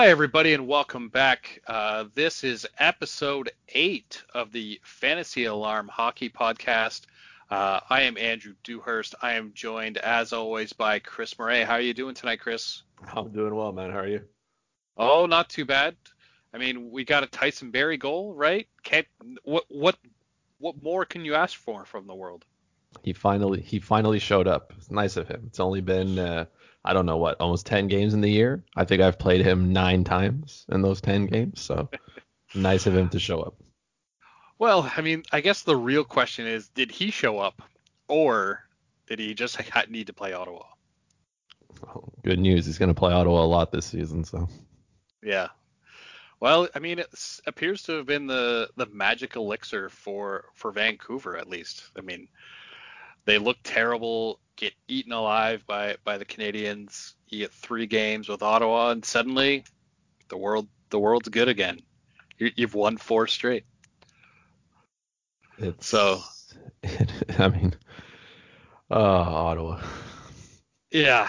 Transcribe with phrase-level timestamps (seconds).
[0.00, 1.60] Hi, everybody, and welcome back.
[1.66, 7.02] Uh, this is episode eight of the Fantasy Alarm Hockey Podcast.
[7.50, 9.14] Uh, I am Andrew Dewhurst.
[9.20, 11.64] I am joined, as always, by Chris Murray.
[11.64, 12.82] How are you doing tonight, Chris?
[13.14, 13.90] I'm doing well, man.
[13.90, 14.22] How are you?
[14.96, 15.96] Oh, not too bad.
[16.54, 18.68] I mean, we got a Tyson Barrie goal, right?
[18.82, 19.06] Can't
[19.42, 19.98] what what
[20.60, 22.46] what more can you ask for from the world?
[23.02, 24.72] He finally he finally showed up.
[24.78, 25.42] It's nice of him.
[25.48, 26.46] It's only been uh,
[26.84, 28.64] I don't know what, almost 10 games in the year.
[28.74, 31.60] I think I've played him nine times in those 10 games.
[31.60, 31.88] So
[32.54, 33.54] nice of him to show up.
[34.58, 37.62] Well, I mean, I guess the real question is, did he show up,
[38.08, 38.62] or
[39.06, 39.58] did he just
[39.90, 40.64] need to play Ottawa?
[42.22, 42.66] Good news.
[42.66, 44.24] He's going to play Ottawa a lot this season.
[44.24, 44.48] So.
[45.22, 45.48] Yeah.
[46.40, 47.08] Well, I mean, it
[47.46, 51.84] appears to have been the the magic elixir for for Vancouver at least.
[51.96, 52.28] I mean,
[53.26, 57.14] they look terrible get eaten alive by by the Canadiens.
[57.28, 59.64] You get three games with Ottawa, and suddenly
[60.28, 61.80] the world the world's good again.
[62.38, 63.64] You, have won four straight.
[65.58, 66.20] It's, so,
[66.82, 67.74] it, I mean,
[68.90, 69.82] uh, Ottawa.
[70.90, 71.28] Yeah.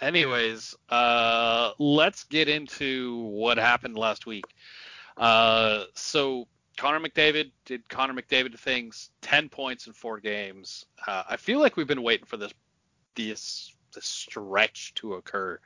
[0.00, 4.44] Anyways, uh, let's get into what happened last week.
[5.16, 9.10] Uh, so Connor McDavid did Connor McDavid things.
[9.20, 10.86] Ten points in four games.
[11.06, 12.52] Uh, I feel like we've been waiting for this
[13.14, 15.58] this this stretch to occur.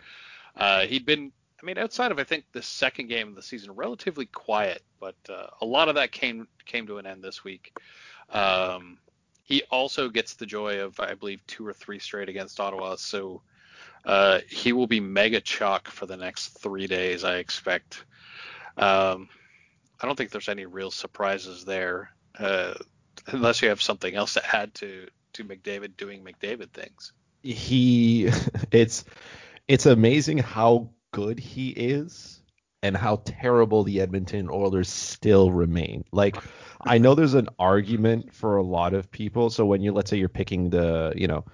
[0.57, 3.73] Uh, he'd been, I mean, outside of I think the second game of the season,
[3.73, 7.77] relatively quiet, but uh, a lot of that came came to an end this week.
[8.31, 8.99] Um,
[9.43, 13.41] he also gets the joy of, I believe, two or three straight against Ottawa, so
[14.05, 18.05] uh, he will be mega chalk for the next three days, I expect.
[18.77, 19.31] Um,
[20.01, 22.75] I don't think there's any real surprises there, uh,
[23.27, 27.13] unless you have something else to add to to McDavid doing McDavid things.
[27.43, 28.31] He,
[28.71, 29.05] it's
[29.67, 32.43] it's amazing how good he is
[32.83, 36.05] and how terrible the Edmonton Oilers still remain.
[36.13, 36.37] Like
[36.81, 39.51] I know there's an argument for a lot of people.
[39.51, 41.45] So when you let's say you're picking the, you know,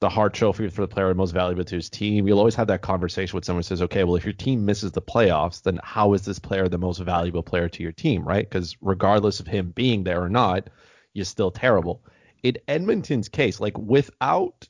[0.00, 2.80] the Hart Trophy for the player most valuable to his team, you'll always have that
[2.80, 6.14] conversation with someone who says, okay, well, if your team misses the playoffs, then how
[6.14, 8.48] is this player the most valuable player to your team, right?
[8.48, 10.68] Because regardless of him being there or not,
[11.12, 12.02] you're still terrible.
[12.42, 14.66] In Edmonton's case, like without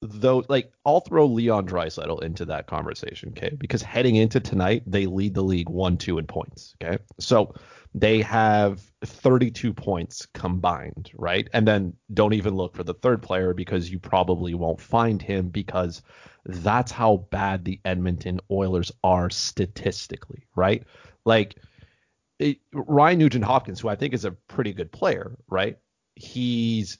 [0.00, 3.54] though like I'll throw Leon Draisaitl into that conversation, okay?
[3.58, 6.76] Because heading into tonight, they lead the league one, two in points.
[6.80, 7.02] Okay.
[7.18, 7.54] So
[7.94, 11.48] they have 32 points combined, right?
[11.52, 15.48] And then don't even look for the third player because you probably won't find him
[15.48, 16.02] because
[16.44, 20.84] that's how bad the Edmonton Oilers are statistically, right?
[21.24, 21.56] Like
[22.38, 25.76] it, Ryan Nugent Hopkins, who I think is a pretty good player, right?
[26.14, 26.98] He's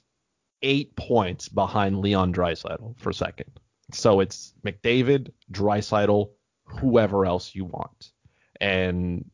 [0.61, 3.59] eight points behind Leon Draisaitl for second.
[3.91, 6.29] So it's McDavid, Draisaitl,
[6.65, 8.11] whoever else you want.
[8.61, 9.25] And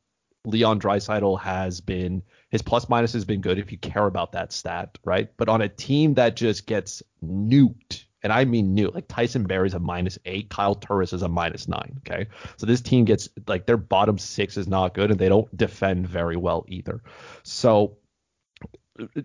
[0.45, 4.53] Leon Draisaitl has been his plus minus has been good if you care about that
[4.53, 5.29] stat, right?
[5.37, 9.73] But on a team that just gets nuked, and I mean nuked, like Tyson Barrie's
[9.73, 11.99] a minus eight, Kyle Turris is a minus nine.
[11.99, 15.55] Okay, so this team gets like their bottom six is not good, and they don't
[15.55, 17.01] defend very well either.
[17.43, 17.97] So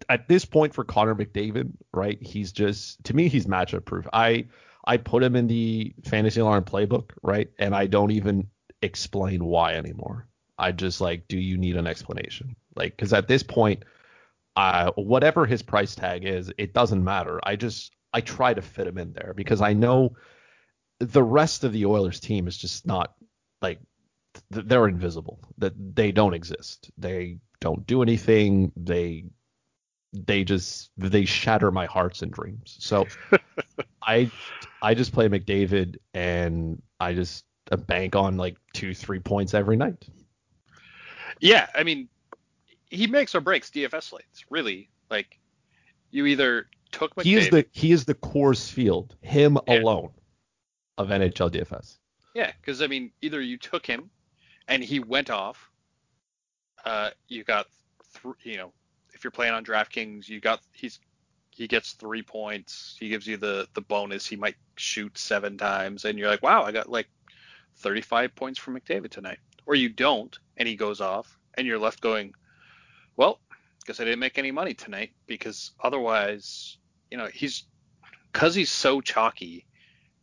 [0.09, 2.19] at this point for Connor McDavid, right?
[2.21, 4.07] He's just to me he's matchup proof.
[4.13, 4.47] I
[4.85, 7.51] I put him in the fantasy alarm playbook, right?
[7.59, 8.49] And I don't even
[8.83, 10.27] explain why anymore.
[10.61, 12.55] I just like, do you need an explanation?
[12.77, 13.85] Like, because at this point,
[14.57, 17.41] uh, whatever his price tag is, it doesn't matter.
[17.43, 20.17] I just I try to fit him in there because I know
[20.99, 23.15] the rest of the Oilers team is just not
[23.63, 23.81] like
[24.51, 25.41] they're invisible.
[25.59, 26.91] That they don't exist.
[26.99, 28.73] They don't do anything.
[28.77, 29.25] They
[30.13, 32.77] they just they shatter my hearts and dreams.
[32.81, 33.07] So
[34.03, 34.31] I
[34.83, 37.45] I just play McDavid and I just
[37.87, 40.07] bank on like two three points every night.
[41.41, 42.09] Yeah, I mean,
[42.91, 44.45] he makes or breaks DFS slates.
[44.51, 45.39] Really, like
[46.11, 47.25] you either took McDavid.
[47.25, 49.81] He is the he is the Coors Field, him yeah.
[49.81, 50.11] alone,
[50.99, 51.99] of NHL DFS.
[52.35, 54.11] Yeah, because I mean, either you took him,
[54.69, 55.71] and he went off.
[56.85, 57.67] Uh, you got,
[58.23, 58.73] th- you know,
[59.13, 61.01] if you're playing on DraftKings, you got he's
[61.51, 62.97] he gets three points.
[62.99, 64.27] He gives you the the bonus.
[64.27, 67.09] He might shoot seven times, and you're like, wow, I got like
[67.77, 69.39] 35 points from McDavid tonight
[69.71, 72.35] or you don't, and he goes off, and you're left going,
[73.17, 73.39] well,
[73.87, 76.79] guess I didn't make any money tonight because otherwise,
[77.09, 77.63] you know, he's
[78.33, 79.67] because he's so chalky,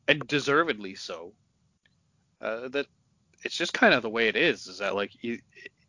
[0.09, 1.31] and deservedly so,
[2.41, 2.87] uh, that
[3.45, 4.67] it's just kind of the way it is.
[4.67, 5.39] Is that like you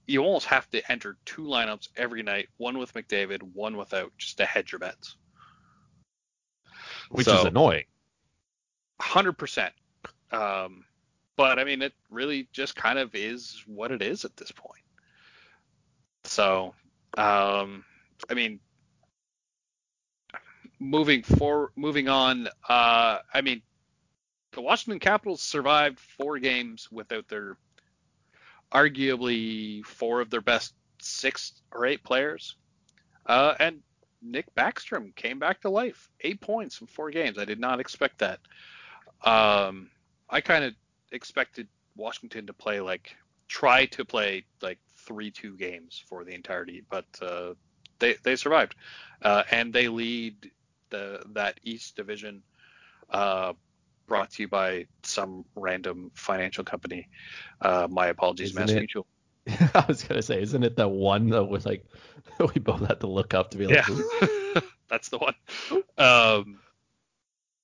[0.07, 4.37] you almost have to enter two lineups every night, one with McDavid, one without, just
[4.37, 5.17] to hedge your bets.
[7.11, 7.87] Which so, is annoying.
[9.01, 9.73] Hundred percent.
[11.39, 14.83] But I mean, it really just kind of is what it is at this point.
[16.25, 16.75] So,
[17.17, 17.85] um,
[18.29, 18.59] I mean,
[20.81, 23.63] moving for moving on, uh, I mean,
[24.51, 27.57] the Washington Capitals survived four games without their
[28.73, 32.57] arguably four of their best six or eight players,
[33.27, 33.81] uh, and
[34.23, 36.11] Nick Backstrom came back to life.
[36.23, 37.39] Eight points in four games.
[37.39, 38.41] I did not expect that.
[39.23, 39.91] Um,
[40.29, 40.75] I kind of
[41.13, 43.17] expected Washington to play like
[43.49, 47.55] try to play like three two games for the entirety, but uh,
[47.99, 48.75] they they survived,
[49.23, 50.51] uh, and they lead
[50.91, 52.43] the that East Division.
[53.11, 53.55] Uh,
[54.09, 57.09] brought to you by some random financial company.
[57.61, 59.07] Uh, my apologies, Mass Mutual.
[59.75, 61.85] I was gonna say, isn't it the one that was like
[62.55, 65.35] we both had to look up to be like, Yeah, that's the one.
[65.97, 66.59] Um,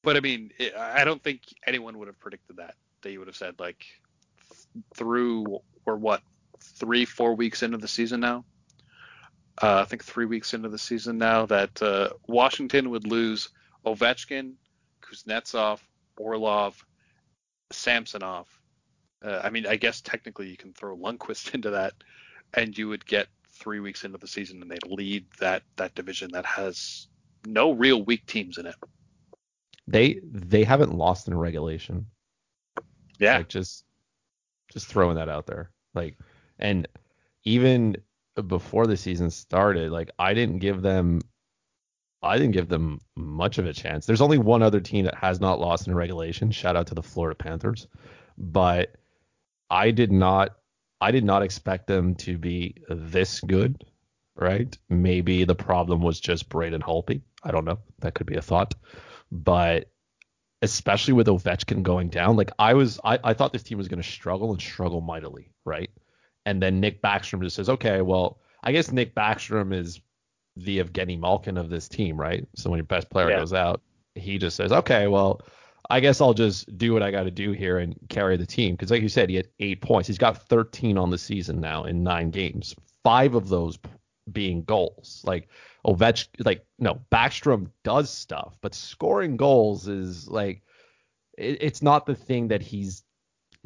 [0.02, 2.74] but I mean, it, I don't think anyone would have predicted that.
[3.04, 3.84] They would have said like
[4.48, 6.22] th- through or what
[6.60, 8.44] three, four weeks into the season now.
[9.62, 13.50] Uh, I think three weeks into the season now that uh, Washington would lose
[13.86, 14.54] Ovechkin,
[15.02, 15.78] Kuznetsov,
[16.16, 16.84] Orlov,
[17.70, 18.46] Samsonov.
[19.24, 21.92] Uh, I mean, I guess technically you can throw Lundqvist into that,
[22.54, 26.30] and you would get three weeks into the season and they'd lead that that division
[26.32, 27.06] that has
[27.46, 28.74] no real weak teams in it.
[29.86, 32.06] they they haven't lost in regulation.
[33.18, 33.84] Yeah, Like just
[34.72, 35.70] just throwing that out there.
[35.94, 36.18] Like
[36.58, 36.88] and
[37.44, 37.96] even
[38.46, 41.20] before the season started, like I didn't give them
[42.22, 44.06] I didn't give them much of a chance.
[44.06, 46.50] There's only one other team that has not lost in regulation.
[46.50, 47.86] Shout out to the Florida Panthers.
[48.38, 48.96] But
[49.70, 50.56] I did not
[51.00, 53.84] I did not expect them to be this good,
[54.36, 54.76] right?
[54.88, 57.20] Maybe the problem was just Braden Holtby.
[57.42, 57.78] I don't know.
[57.98, 58.74] That could be a thought.
[59.30, 59.90] But
[60.64, 64.02] especially with Ovechkin going down, like I was I, I thought this team was going
[64.02, 65.90] to struggle and struggle mightily, right?
[66.46, 70.00] And then Nick Backstrom just says, okay, well, I guess Nick Backstrom is
[70.56, 72.46] the Evgeny Malkin of this team, right?
[72.54, 73.38] So when your best player Yeah.
[73.38, 73.80] goes out,
[74.14, 75.40] he just says, okay, well,
[75.90, 78.74] I guess I'll just do what I got to do here and carry the team.
[78.74, 80.06] Because like you said, he had eight points.
[80.06, 83.78] He's got 13 on the season now in nine games, five of those
[84.32, 85.22] being goals.
[85.24, 85.48] Like
[85.86, 90.62] Ovechkin, like no, Backstrom does stuff, but scoring goals is like
[91.36, 93.02] it, it's not the thing that he's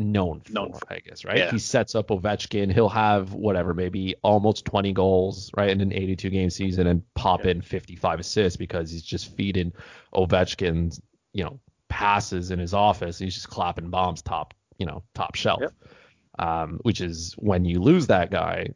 [0.01, 0.93] known for, Known for.
[0.93, 1.39] I guess, right?
[1.39, 1.51] Yeah.
[1.51, 2.73] He sets up Ovechkin.
[2.73, 7.45] He'll have whatever, maybe almost 20 goals, right, in an 82 game season and pop
[7.45, 7.51] Yeah.
[7.53, 9.73] in 55 assists because he's just feeding
[10.15, 11.01] Ovechkin's,
[11.33, 11.59] you know,
[11.89, 13.19] passes in his office.
[13.19, 15.63] He's just clapping bombs top, you know, top shelf.
[16.39, 18.69] Um, which is when you lose that guy,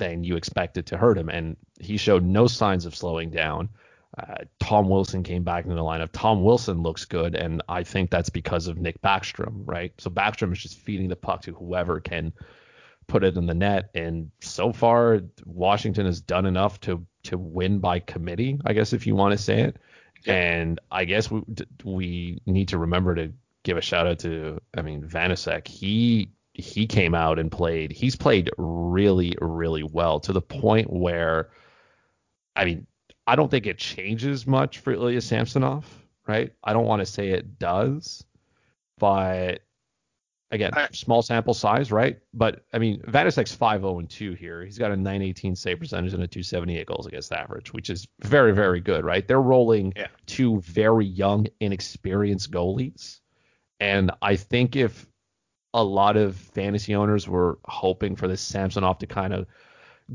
[0.00, 1.28] then you expect it to hurt him.
[1.28, 3.68] And he showed no signs of slowing down.
[4.18, 6.08] Uh, Tom Wilson came back into the lineup.
[6.12, 9.92] Tom Wilson looks good, and I think that's because of Nick Backstrom, right?
[9.98, 12.32] So Backstrom is just feeding the puck to whoever can
[13.06, 13.90] put it in the net.
[13.94, 19.06] And so far, Washington has done enough to to win by committee, I guess if
[19.06, 19.76] you want to say it.
[20.24, 20.34] Yeah.
[20.34, 21.42] And I guess we
[21.84, 23.32] we need to remember to
[23.62, 25.68] give a shout out to, I mean, Vanecek.
[25.68, 27.92] He he came out and played.
[27.92, 31.50] He's played really really well to the point where,
[32.56, 32.86] I mean,
[33.26, 35.86] I don't think it changes much for Ilya Samsonov,
[36.26, 36.52] right?
[36.64, 38.24] I don't want to say it does,
[38.98, 39.60] but
[40.50, 42.18] again, I- small sample size, right?
[42.34, 44.64] But I mean, Vanecek's 5-0 and 2 here.
[44.64, 48.52] He's got a 918 save percentage and a 278 goals against average, which is very,
[48.52, 49.26] very good, right?
[49.26, 50.08] They're rolling Yeah.
[50.26, 53.20] two very young, inexperienced goalies.
[53.78, 55.06] And I think if
[55.74, 59.46] a lot of fantasy owners were hoping for this Samsonov to kind of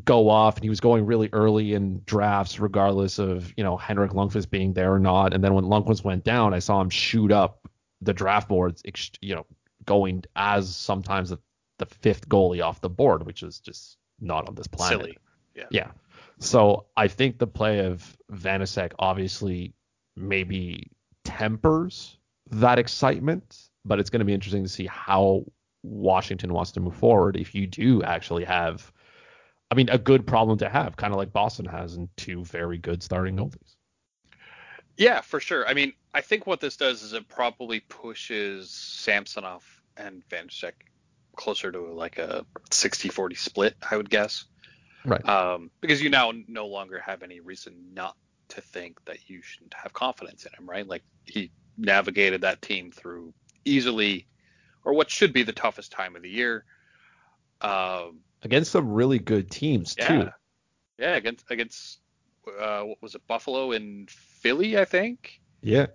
[0.04, 4.12] go off and he was going really early in drafts regardless of you know Henrik
[4.12, 7.32] Lundqvist being there or not and then when Lundqvist went down I saw him shoot
[7.32, 7.70] up
[8.02, 8.84] the draft boards
[9.22, 9.46] you know
[9.86, 11.38] going as sometimes the,
[11.78, 15.18] the fifth goalie off the board which is just not on this planet silly.
[15.56, 15.66] Yeah.
[15.70, 15.92] yeah
[16.40, 19.74] so I think the play of Vanecek obviously
[20.18, 20.92] maybe
[21.24, 22.18] tempers
[22.52, 25.46] that excitement but it's going to be interesting to see how
[25.84, 28.92] Washington wants to move forward if you do actually have
[29.72, 32.77] I mean, a good problem to have, kind of like Boston has, and two very
[32.77, 33.75] good starting goalies.
[34.98, 35.68] Yeah, for sure.
[35.68, 39.65] I mean, I think what this does is it probably pushes Samsonov
[39.98, 40.74] and Vanecek
[41.36, 44.46] closer to like a 60-40 split, I would guess.
[45.04, 45.27] Right.
[45.27, 48.15] Um, because you now no longer have any reason not
[48.50, 50.88] to think that you shouldn't have confidence in him, right?
[50.88, 53.34] Like he navigated that team through
[53.66, 54.28] easily,
[54.84, 56.64] or what should be the toughest time of the year.
[57.62, 60.30] Um, Against some really good teams yeah, too.
[61.00, 62.00] yeah, against against
[62.60, 65.42] uh, what was it, Buffalo and Philly, I think.
[65.62, 65.88] Yeah.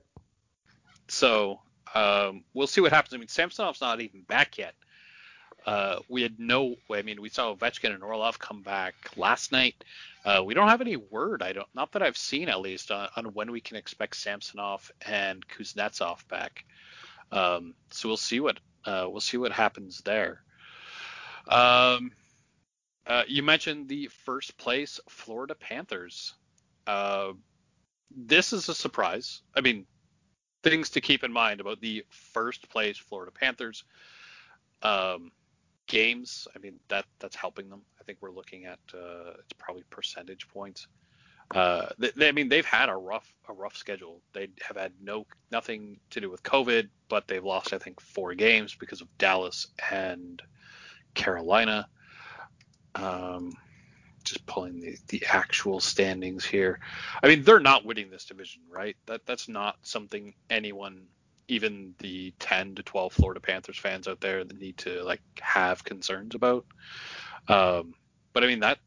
[1.09, 1.61] So
[1.95, 3.15] Um, we'll see what happens.
[3.15, 4.75] I mean, Samsonov's not even back yet.
[5.67, 6.77] Uh, we had no.
[6.91, 9.85] I mean, we saw Ovechkin and Orlov come back last night.
[10.25, 11.43] Uh, we don't have any word.
[11.43, 11.69] I don't.
[11.75, 16.27] Not that I've seen at least on, on when we can expect Samsonov and Kuznetsov
[16.29, 16.65] back.
[17.32, 20.42] Um, so we'll see what uh, we'll see what happens there.
[21.49, 22.12] Um,
[23.06, 26.34] uh, you mentioned the first place Florida Panthers.
[26.87, 27.32] Uh,
[28.10, 29.42] this is a surprise.
[29.54, 29.87] I mean,
[30.62, 33.84] things to keep in mind about the first place Florida Panthers.
[34.82, 35.32] Um,
[35.87, 37.82] games, I mean that that's helping them.
[38.00, 40.87] I think we're looking at uh, it's probably percentage points.
[41.52, 44.21] Uh, they, I mean they've had a rough a rough schedule.
[44.33, 48.35] They have had no nothing to do with COVID, but they've lost I think four
[48.35, 50.40] games because of Dallas and
[51.14, 51.88] Carolina.
[52.95, 53.52] Um,
[54.25, 56.78] just pulling the, the actual standings here.
[57.23, 58.97] I mean, they're not winning this division, right?
[59.07, 61.07] That that's not something anyone,
[61.49, 65.85] even the 10 to 12 Florida Panthers fans out there, that need to like have
[65.85, 66.66] concerns about.
[67.49, 67.95] Um,
[68.33, 68.78] but I mean that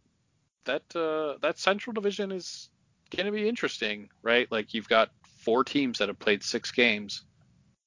[0.66, 2.70] that uh, that Central Division is
[3.16, 4.52] going to be interesting, right?
[4.52, 7.24] Like you've got four teams that have played six games,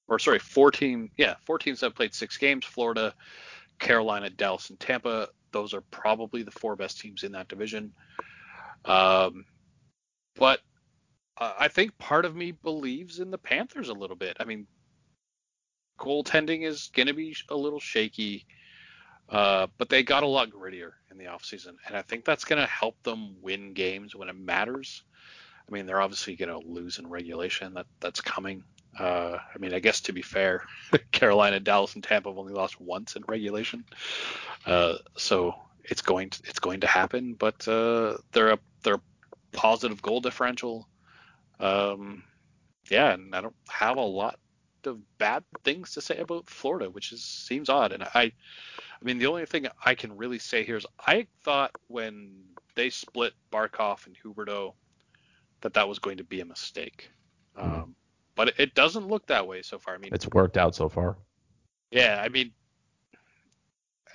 [0.09, 2.65] or sorry, four team, yeah, four teams that have played six games.
[2.65, 3.15] Florida,
[3.79, 7.95] Carolina, Dallas, and Tampa those are probably the four best teams in that division.
[8.85, 9.47] Um,
[10.35, 10.61] but
[11.39, 14.37] uh, I think part of me believes in the Panthers a little bit.
[14.39, 14.67] I mean,
[15.99, 18.47] goaltending is going to be a little shaky,
[19.29, 22.61] uh, but they got a lot grittier in the offseason, and I think that's going
[22.61, 25.03] to help them win games when it matters.
[25.69, 27.75] I mean, they're obviously going to lose in regulation.
[27.75, 28.63] That that's coming.
[28.99, 30.63] Uh, I mean, I guess to be fair,
[31.13, 33.85] Carolina, Dallas, and Tampa have only lost once in regulation,
[34.65, 37.35] uh, so it's going to it's going to happen.
[37.35, 39.01] But uh, they're a they're
[39.53, 40.89] positive goal differential.
[41.59, 42.23] Um,
[42.91, 44.39] yeah, and I don't have a lot
[44.87, 47.93] of bad things to say about Florida, which is seems odd.
[47.93, 48.33] And I, I
[49.03, 52.33] mean, the only thing I can really say here is I thought when
[52.75, 54.75] they split Barkov and Huberdeau
[55.63, 57.11] that that was going to be a mistake.
[57.57, 57.95] Um,
[58.35, 59.95] but it doesn't look that way so far.
[59.95, 61.17] I mean, it's worked out so far.
[61.91, 62.53] Yeah, I mean,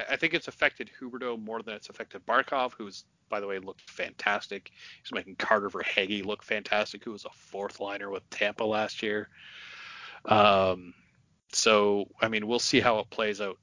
[0.09, 3.89] I think it's affected Huberdeau more than it's affected Barkov, who's by the way looked
[3.89, 4.71] fantastic.
[5.01, 9.29] He's making Carter Verhaeghe look fantastic, who was a fourth liner with Tampa last year.
[10.25, 10.93] Um,
[11.53, 13.57] so I mean, we'll see how it plays out.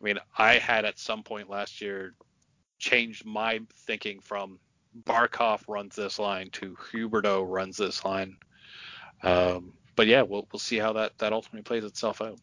[0.00, 2.14] I mean, I had at some point last year
[2.78, 4.58] changed my thinking from
[5.04, 8.36] Barkov runs this line to Huberdeau runs this line.
[9.22, 12.38] Um, but yeah, we'll we'll see how that that ultimately plays itself out.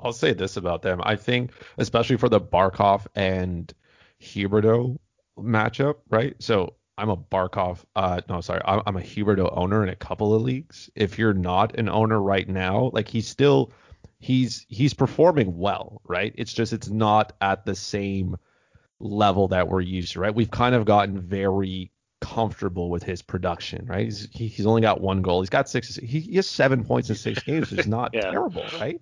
[0.00, 1.00] I'll say this about them.
[1.02, 3.72] I think, especially for the Barkov and
[4.20, 4.98] Huberdeau
[5.38, 6.34] matchup, right?
[6.40, 10.42] So I'm a Barkov, uh, no, sorry, I'm a Huberdeau owner in a couple of
[10.42, 10.88] leagues.
[10.94, 13.72] If you're not an owner right now, like he's still,
[14.20, 16.32] he's he's performing well, right?
[16.36, 18.36] It's just it's not at the same
[19.00, 20.34] level that we're used to, right?
[20.34, 24.04] We've kind of gotten very comfortable with his production, right?
[24.04, 25.42] He's, he's only got one goal.
[25.42, 25.96] He's got six.
[25.96, 28.30] He, he has seven points in six games, which is not yeah.
[28.30, 29.00] terrible, right?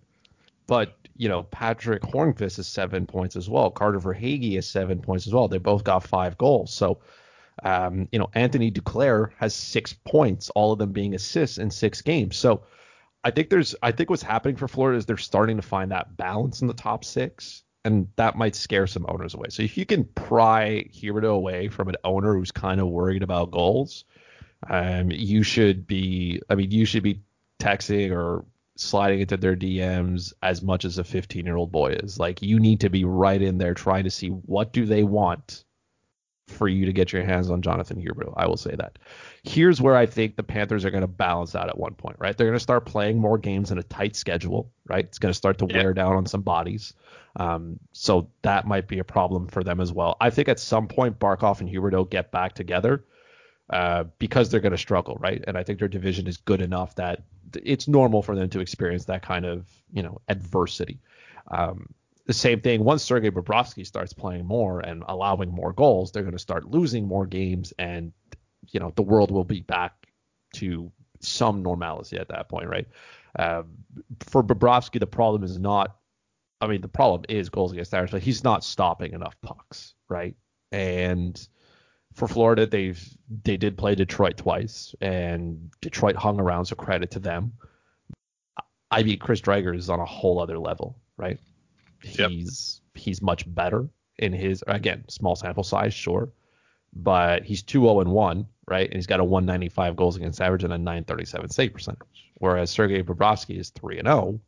[0.67, 3.71] But you know, Patrick Hornqvist has seven points as well.
[3.71, 5.47] Carter Verhaeghe has seven points as well.
[5.47, 6.73] They both got five goals.
[6.73, 6.99] So,
[7.63, 12.03] um, you know, Anthony Duclair has six points, all of them being assists in six
[12.03, 12.37] games.
[12.37, 12.63] So,
[13.25, 16.17] I think there's, I think what's happening for Florida is they're starting to find that
[16.17, 19.49] balance in the top six, and that might scare some owners away.
[19.51, 23.51] So if you can pry Huberdeau away from an owner who's kind of worried about
[23.51, 24.05] goals,
[24.69, 27.23] um, you should be, I mean, you should be
[27.59, 28.45] texting or
[28.77, 32.19] sliding into their DMs as much as a 15 year old boy is.
[32.19, 35.65] Like you need to be right in there trying to see what do they want
[36.53, 38.35] for you to get your hands on Jonathan Huberdeau.
[38.37, 38.99] I will say that.
[39.43, 42.37] Here's where I think the Panthers are going to balance out at one point, right?
[42.37, 45.05] They're going to start playing more games in a tight schedule, right?
[45.05, 45.83] It's going to start to yeah.
[45.83, 46.95] wear down on some bodies.
[47.37, 50.17] Um, so that might be a problem for them as well.
[50.21, 53.05] I think at some point Barkov and Huberdeau get back together
[53.71, 55.43] uh, because they're going to struggle, right?
[55.47, 57.23] And I think their division is good enough that
[57.55, 61.01] it's normal for them to experience that kind of you know adversity.
[61.51, 61.89] Um,
[62.27, 66.33] the same thing once Sergei Bobrovsky starts playing more and allowing more goals, they're going
[66.33, 68.13] to start losing more games, and
[68.71, 69.93] you know the world will be back
[70.55, 72.87] to some normalcy at that point, right?
[73.39, 73.71] Um,
[74.21, 75.97] for Bobrovsky, the problem is not.
[76.61, 80.37] I mean, the problem is goals against average, but he's not stopping enough pucks, right?
[80.71, 81.37] And
[82.15, 83.03] for Florida, they've
[83.45, 87.53] they did play Detroit twice, and Detroit hung around, so credit to them.
[88.93, 91.41] I mean, Chris Driedger is on a whole other level, right?
[92.05, 92.31] Yep.
[92.31, 96.31] He's he's much better in his again small sample size, sure,
[96.93, 98.87] but he's two zero oh and one right?
[98.87, 102.33] And he's got a 195 goals against average and a 937 save percentage.
[102.35, 104.41] Whereas Sergei Bobrovsky is 3 and 0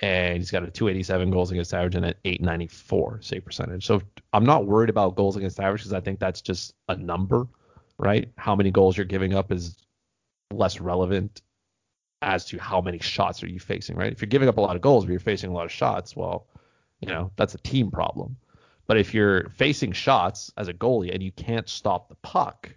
[0.00, 3.84] and he's got a 287 goals against average and an 894 save percentage.
[3.84, 4.00] So
[4.32, 7.46] I'm not worried about goals against average because I think that's just a number,
[7.98, 8.30] right?
[8.36, 9.76] How many goals you're giving up is
[10.52, 11.42] less relevant
[12.22, 14.12] as to how many shots are you facing, right?
[14.12, 16.14] If you're giving up a lot of goals but you're facing a lot of shots,
[16.14, 16.46] well,
[17.00, 18.36] you know, that's a team problem.
[18.86, 22.74] But if you're facing shots as a goalie and you can't stop the puck,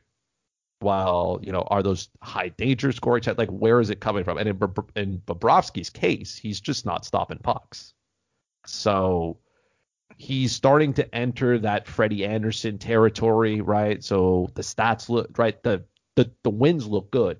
[0.81, 4.37] while you know are those high danger scoring like where is it coming from?
[4.37, 4.59] And in,
[4.95, 7.93] in Bobrovsky's case, he's just not stopping pucks.
[8.65, 9.37] So
[10.17, 14.03] he's starting to enter that Freddie Andersen territory, right?
[14.03, 15.85] So the stats look right, the
[16.15, 17.39] the the wins look good,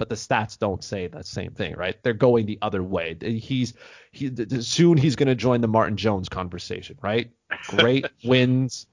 [0.00, 2.02] but the stats don't say that same thing, right?
[2.02, 3.18] They're going the other way.
[3.20, 3.74] He's
[4.12, 7.30] he soon he's going to join the Martin Jones conversation, right?
[7.66, 8.86] Great wins,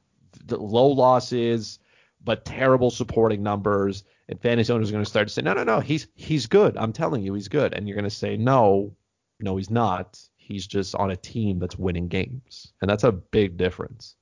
[0.50, 1.80] low losses,
[2.22, 4.04] but terrible supporting numbers.
[4.28, 6.76] And fantasy owners are going to start to say, no, no, no, he's he's good.
[6.76, 7.74] I'm telling you, he's good.
[7.74, 8.94] And you're going to say, no,
[9.40, 10.20] no, he's not.
[10.36, 14.16] He's just on a team that's winning games, and that's a big difference.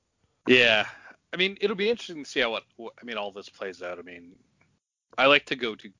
[0.46, 0.86] Yeah,
[1.32, 3.82] I mean, it'll be interesting to see how what, what I mean all this plays
[3.82, 3.98] out.
[3.98, 4.36] I mean,
[5.18, 5.90] I like to go to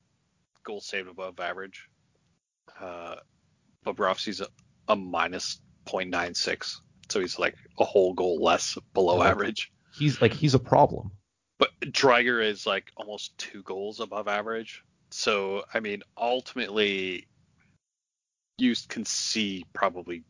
[0.67, 1.87] goal saved above average.
[2.79, 3.15] Uh,
[3.85, 4.47] Bobrovsky's a,
[4.89, 6.75] a minus 0.96,
[7.09, 9.71] so he's like a whole goal less below average.
[9.97, 11.11] He's like he's a problem.
[11.57, 14.83] But Driedger is like almost two goals above average.
[15.09, 17.27] So I mean, ultimately,
[18.57, 20.23] you can see probably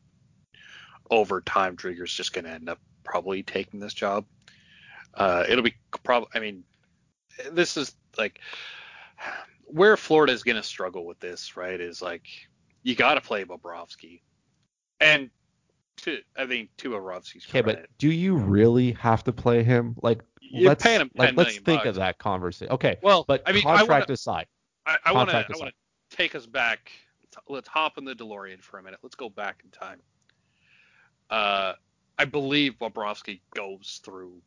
[1.09, 4.25] over time Driedger's just going to end up probably taking this job.
[5.15, 6.29] Uh, it'll be probably.
[6.35, 6.63] I mean,
[7.51, 8.39] this is like
[9.67, 11.79] where Florida is going to struggle with this, right?
[11.79, 12.23] Is like
[12.83, 14.21] you got to play Bobrovsky,
[14.99, 15.29] and
[15.97, 19.95] to I think to Bobrovsky's okay, but do you really have to play him?
[20.01, 21.87] Like, You're let's like, let's think bucks.
[21.87, 22.71] of that conversation.
[22.73, 24.45] Okay, well, but I mean, contract I wanna, aside,
[24.85, 26.91] I want to I want to take us back.
[27.47, 28.99] Let's hop in the DeLorean for a minute.
[29.03, 29.99] Let's go back in time.
[31.29, 31.73] Uh,
[32.17, 34.41] I believe Bobrovsky goes through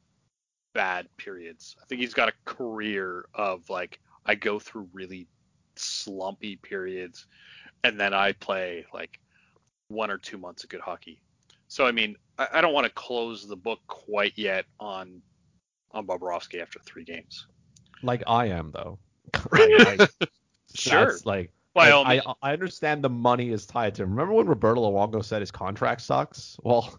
[0.72, 1.76] bad periods.
[1.80, 5.26] I think he's got a career of like I go through really
[5.76, 7.26] slumpy periods,
[7.84, 9.18] and then I play like
[9.88, 11.20] one or two months of good hockey.
[11.68, 15.22] So I mean, I, I don't want to close the book quite yet on
[15.92, 17.46] on Bobrovsky after three games.
[18.02, 18.98] Like I am though.
[19.52, 20.00] like,
[20.74, 21.14] sure.
[21.24, 24.10] like I, I, I understand the money is tied to him.
[24.10, 26.58] Remember when Roberto Luongo said his contract sucks?
[26.62, 26.98] Well,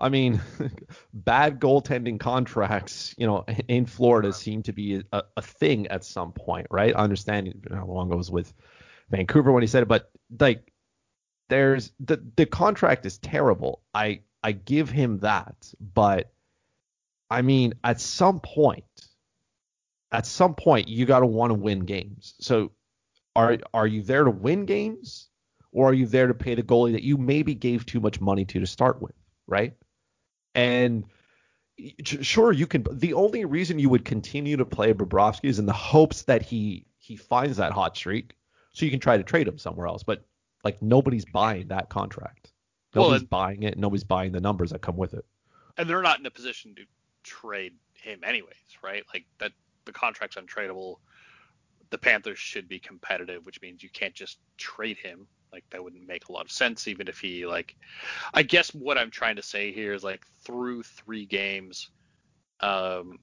[0.00, 0.40] I mean,
[1.12, 6.32] bad goaltending contracts, you know, in Florida seem to be a, a thing at some
[6.32, 6.94] point, right?
[6.96, 8.52] I understand how long it was with
[9.10, 10.72] Vancouver when he said it, but like,
[11.48, 13.82] there's the the contract is terrible.
[13.92, 16.32] I I give him that, but
[17.28, 18.84] I mean, at some point,
[20.12, 22.34] at some point, you got to want to win games.
[22.40, 22.72] So,
[23.36, 25.28] are are you there to win games,
[25.72, 28.44] or are you there to pay the goalie that you maybe gave too much money
[28.46, 29.14] to to start with,
[29.46, 29.74] right?
[30.54, 31.04] And
[32.04, 32.84] sure, you can.
[32.90, 36.86] The only reason you would continue to play Bobrovsky is in the hopes that he
[36.98, 38.34] he finds that hot streak,
[38.72, 40.02] so you can try to trade him somewhere else.
[40.02, 40.24] But
[40.64, 42.52] like nobody's buying that contract.
[42.94, 43.78] Nobody's well, and, buying it.
[43.78, 45.24] Nobody's buying the numbers that come with it.
[45.76, 46.82] And they're not in a position to
[47.22, 49.04] trade him anyways, right?
[49.14, 49.52] Like that
[49.84, 50.96] the contract's untradeable.
[51.90, 55.26] The Panthers should be competitive, which means you can't just trade him.
[55.52, 57.76] Like that wouldn't make a lot of sense, even if he like.
[58.32, 61.90] I guess what I'm trying to say here is like through three games,
[62.60, 63.18] um,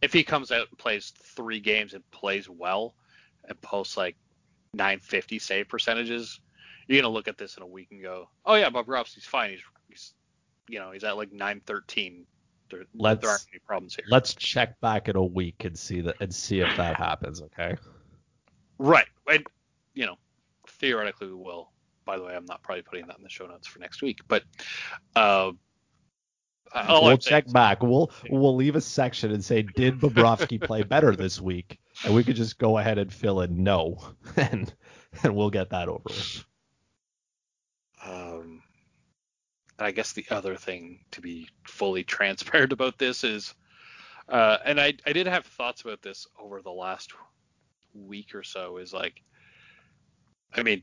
[0.00, 2.94] if he comes out and plays three games and plays well
[3.48, 4.16] and posts like
[4.74, 6.40] 950 save percentages,
[6.86, 9.50] you're gonna look at this in a week and go, oh yeah, Bobrovsky's fine.
[9.50, 10.14] He's, he's
[10.68, 12.26] you know he's at like 913.
[12.70, 14.04] There, let's, there aren't any problems here.
[14.10, 17.40] Let's check back in a week and see that and see if that happens.
[17.40, 17.76] Okay.
[18.78, 19.06] Right.
[19.30, 19.46] And
[19.94, 20.16] you know,
[20.78, 21.70] theoretically we will.
[22.04, 24.20] By the way, I'm not probably putting that in the show notes for next week,
[24.28, 24.42] but
[25.14, 25.52] uh,
[26.88, 27.82] we'll check back.
[27.82, 31.78] We'll we'll leave a section and say, did Bobrovsky play better this week?
[32.04, 33.98] And we could just go ahead and fill in no,
[34.36, 34.72] and
[35.22, 36.44] and we'll get that over with.
[38.04, 38.62] Um,
[39.78, 43.54] I guess the other thing to be fully transparent about this is,
[44.28, 47.12] uh, and I I did have thoughts about this over the last
[47.94, 48.78] week or so.
[48.78, 49.22] Is like,
[50.54, 50.82] I mean,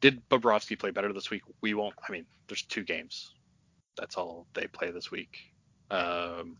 [0.00, 1.42] did Bobrovsky play better this week?
[1.60, 1.94] We won't.
[2.06, 3.32] I mean, there's two games.
[3.96, 5.38] That's all they play this week.
[5.90, 6.56] Um,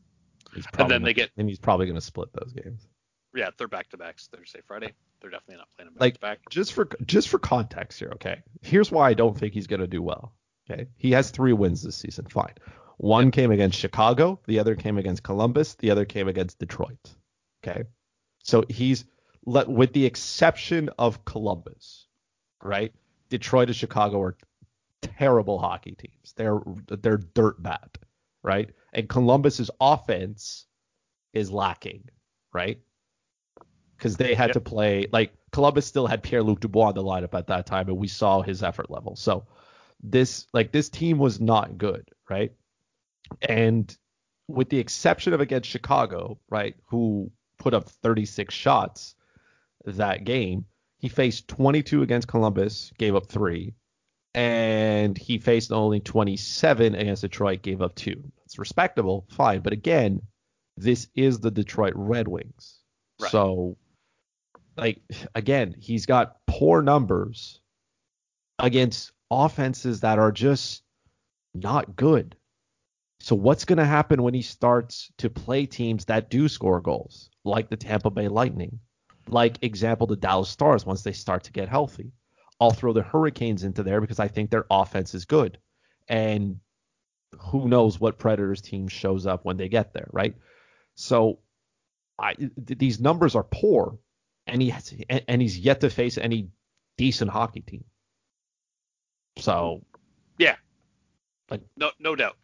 [0.79, 1.31] and then they get.
[1.37, 2.87] And he's probably going to split those games.
[3.35, 4.93] Yeah, they're back to backs Thursday, Friday.
[5.21, 6.39] They're definitely not playing them back to back.
[6.51, 8.43] Just for just for context here, okay.
[8.61, 10.35] Here's why I don't think he's going to do well.
[10.71, 12.27] Okay, he has three wins this season.
[12.27, 12.55] Fine.
[12.99, 14.39] One came against Chicago.
[14.47, 15.75] The other came against Columbus.
[15.75, 16.99] The other came against Detroit.
[17.65, 17.85] Okay.
[18.45, 19.05] So he's
[19.45, 22.07] let with the exception of Columbus,
[22.63, 22.93] right?
[23.29, 24.37] Detroit and Chicago are
[25.01, 26.33] terrible hockey teams.
[26.37, 27.99] They're they're dirt bad,
[28.43, 28.71] right?
[28.93, 30.67] And Columbus's offense
[31.33, 32.09] is lacking,
[32.53, 32.81] right?
[33.97, 34.55] Because they had Yep.
[34.55, 37.89] to play like Columbus still had Pierre Luc Dubois in the lineup at that time,
[37.89, 39.17] and we saw his effort level.
[39.17, 39.47] So
[40.03, 42.53] this like this team was not good, right?
[43.43, 43.97] And
[44.49, 49.15] with the exception of against Chicago, right, who put up 36 shots
[49.87, 50.67] that game,
[50.99, 53.75] he faced 22 against Columbus, gave up three,
[54.35, 58.23] and he faced only 27 against Detroit, gave up two.
[58.45, 60.23] It's respectable, fine, but again,
[60.77, 62.79] this is the Detroit Red Wings,
[63.21, 63.31] Right.
[63.31, 63.77] so
[64.77, 65.03] like
[65.35, 67.61] again, he's got poor numbers
[68.59, 70.83] against offenses that are just
[71.55, 72.37] not good.
[73.21, 77.31] So what's going to happen when he starts to play teams that do score goals,
[77.45, 78.81] like the Tampa Bay Lightning,
[79.29, 82.13] like example the Dallas Stars once they start to get healthy?
[82.61, 85.59] I'll throw the Hurricanes into there because I think their offense is good.
[86.09, 86.61] And
[87.39, 90.37] who knows what Predators team shows up when they get there, right?
[90.95, 91.39] So
[92.19, 93.99] I th- these numbers are poor
[94.47, 94.95] and he has,
[95.29, 96.51] and he's yet to face any
[96.99, 97.85] decent hockey team.
[99.39, 99.85] So
[100.39, 100.57] Yeah.
[101.51, 102.37] like No, no doubt.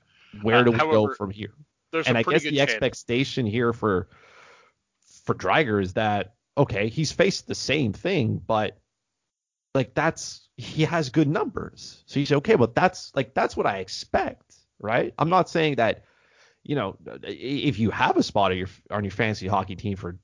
[0.42, 1.54] where Uh, do we go from here?
[1.90, 2.72] There's and a I guess good the chance.
[2.72, 4.08] expectation here for
[5.24, 8.78] for Driedger is that okay, he's faced the same thing, but
[9.74, 12.02] like that's he has good numbers.
[12.06, 15.14] So you say, okay, well that's like that's what I expect, right?
[15.18, 16.04] I'm not saying that,
[16.64, 20.18] you know, if you have a spot on your on your fantasy hockey team for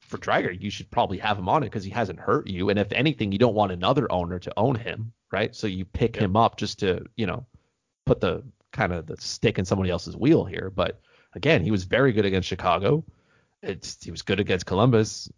[0.00, 2.70] for Driedger, you should probably have him on it because he hasn't hurt you.
[2.70, 5.54] And if anything, you don't want another owner to own him, right?
[5.54, 6.24] So you pick Yep.
[6.24, 7.46] him up just to, you know,
[8.06, 10.70] put the kind of the stick in somebody else's wheel here.
[10.74, 11.00] But
[11.34, 13.04] again, he was very good against Chicago.
[13.62, 15.30] It's he was good against Columbus,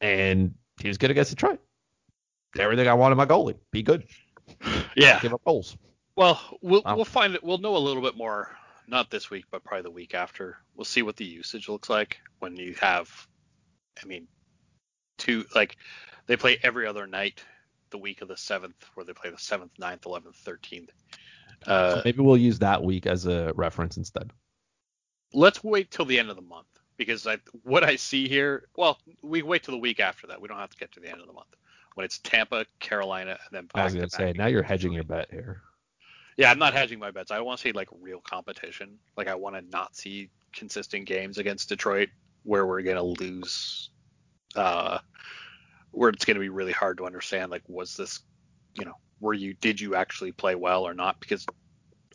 [0.00, 1.60] and he was good against Detroit.
[2.58, 4.04] Everything I want in my goalie, be good,
[4.96, 5.18] Yeah.
[5.20, 5.76] give up goals.
[6.16, 6.96] Well, we'll Wow.
[6.96, 7.42] we'll find it.
[7.42, 8.56] We'll know a little bit more.
[8.86, 10.58] Not this week, but probably the week after.
[10.74, 13.10] We'll see what the usage looks like when you have.
[14.02, 14.28] I mean,
[15.18, 15.76] two like
[16.26, 17.42] they play every other night.
[17.90, 20.90] The week of the seventh, where they play the seventh, 9th, 11th, thirteenth.
[21.66, 24.32] Uh, So maybe we'll use that week as a reference instead.
[25.32, 28.98] let's wait till the end of the month because I, what I see here, well,
[29.22, 30.40] we wait till the week after that.
[30.40, 31.48] We don't have to get to the end of the month
[31.94, 35.04] when it's Tampa, Carolina, and then back I was gonna say now you're hedging your
[35.04, 35.62] bet here.
[36.36, 37.30] Yeah, I'm not hedging my bets.
[37.30, 38.98] I want to see like real competition.
[39.16, 42.08] Like I want to not see consistent games against Detroit
[42.42, 43.90] where we're gonna lose,
[44.56, 44.98] uh,
[45.92, 47.50] where it's gonna be really hard to understand.
[47.50, 48.20] Like, was this,
[48.74, 51.20] you know, were you did you actually play well or not?
[51.20, 51.46] Because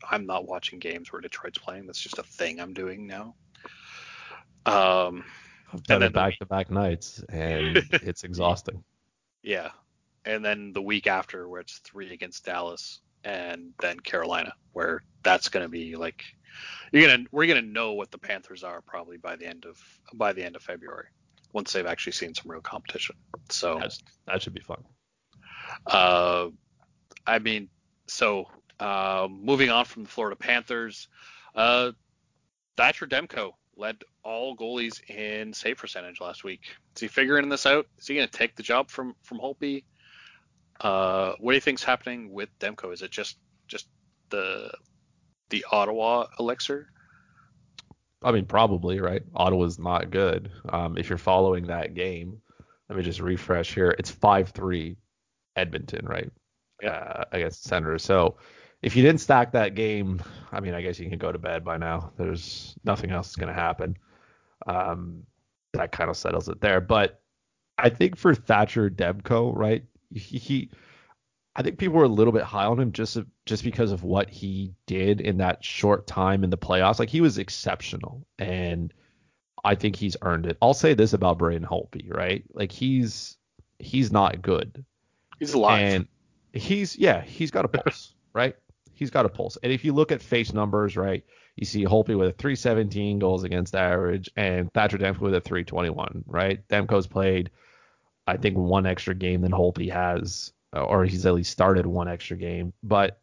[0.10, 1.86] I'm not watching games where Detroit's playing.
[1.86, 3.36] That's just a thing I'm doing now.
[4.66, 5.26] Um,
[5.74, 8.84] I've And done then it back to back nights, and it's exhausting.
[9.44, 9.72] yeah,
[10.26, 15.50] and then the week after where it's three against Dallas and then Carolina, where that's
[15.50, 16.24] gonna be like
[16.92, 19.78] you're gonna we're gonna know what the Panthers are probably by the end of
[20.14, 21.08] by the end of February
[21.54, 23.16] once they've actually seen some real competition.
[23.50, 24.84] So That's, that should be fun.
[25.88, 26.50] uh,
[27.26, 27.70] I mean,
[28.08, 28.46] so
[28.80, 31.08] uh, moving on from the Florida Panthers,
[31.56, 31.92] uh,
[32.78, 36.62] Thatcher Demko led all goalies in save percentage last week.
[36.96, 37.88] Is he figuring this out?
[37.98, 39.84] Is he going to take the job from from Holtby?
[40.80, 42.94] Uh, what do you think's happening with Demko?
[42.94, 43.38] Is it just
[43.68, 43.88] just
[44.30, 44.72] the
[45.50, 46.88] the Ottawa elixir?
[48.22, 49.24] I mean, probably right.
[49.34, 50.52] Ottawa's not good.
[50.68, 52.42] Um, if you're following that game,
[52.90, 53.96] let me just refresh here.
[53.98, 54.98] It's five three,
[55.56, 56.30] Edmonton, right?
[56.82, 58.04] Yeah, Uh, against Senators.
[58.04, 58.38] So
[58.82, 61.64] if you didn't stack that game, I mean, I guess you can go to bed
[61.64, 62.12] by now.
[62.18, 63.98] There's nothing else that's going to happen.
[64.66, 65.24] Um,
[65.74, 66.82] that kind of settles it there.
[66.82, 67.22] But
[67.78, 69.84] I think for Thatcher Demko, right?
[70.14, 70.70] He, he
[71.56, 74.30] I think people were a little bit high on him just just because of what
[74.30, 77.00] he did in that short time in the playoffs.
[77.00, 78.94] Like he was exceptional, and
[79.64, 80.58] I think he's earned it.
[80.62, 82.44] I'll say this about Braden Holtby, right?
[82.54, 83.38] Like he's
[83.78, 84.86] he's not good,
[85.38, 85.82] He's alive.
[85.82, 86.08] and
[86.54, 88.56] he's yeah he's got a pulse, right?
[89.00, 91.24] He's got a pulse, and if you look at face numbers, right,
[91.56, 96.26] you see Holtby with a 317 goals against average, and Thatcher Demko with a 321,
[96.28, 96.68] right?
[96.68, 97.50] Demko's played,
[98.28, 102.38] I think, one extra game than Holtby has or he's at least started one extra
[102.38, 102.74] game.
[102.84, 103.20] But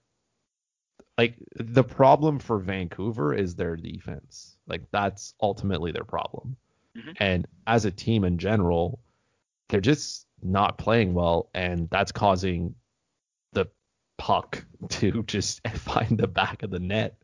[1.18, 4.56] like the problem for Vancouver is their defense.
[4.66, 6.56] Like that's ultimately their problem.
[6.96, 7.16] Mhm.
[7.18, 8.98] And as a team in general,
[9.68, 12.74] they're just not playing well, and that's causing
[14.18, 17.16] puck to just find the back of the net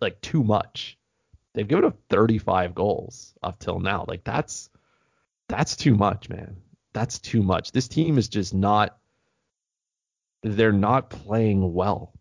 [0.00, 0.98] like too much.
[1.54, 4.04] They've given up 35 goals up till now.
[4.08, 4.70] Like that's
[5.48, 6.56] that's too much, man.
[6.92, 7.72] That's too much.
[7.72, 8.98] This team is just not
[10.42, 12.12] they're not playing well.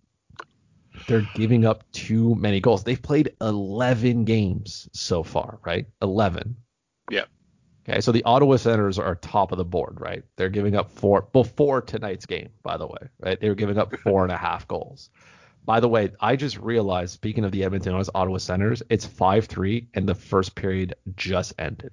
[1.08, 2.84] They're giving up too many goals.
[2.84, 5.88] They've played 11 games so far, right?
[6.02, 6.56] 11.
[7.10, 7.26] Yeah.
[7.88, 10.24] Okay, so the Ottawa Senators are top of the board, right?
[10.38, 13.40] They're giving up four before tonight's game, by the way, right?
[13.40, 15.10] They were giving up four and a half goals.
[15.66, 19.46] By the way, I just realized, speaking of the Edmonton Oilers, Ottawa Senators, it's 5
[19.46, 21.92] 3, and the first period just ended.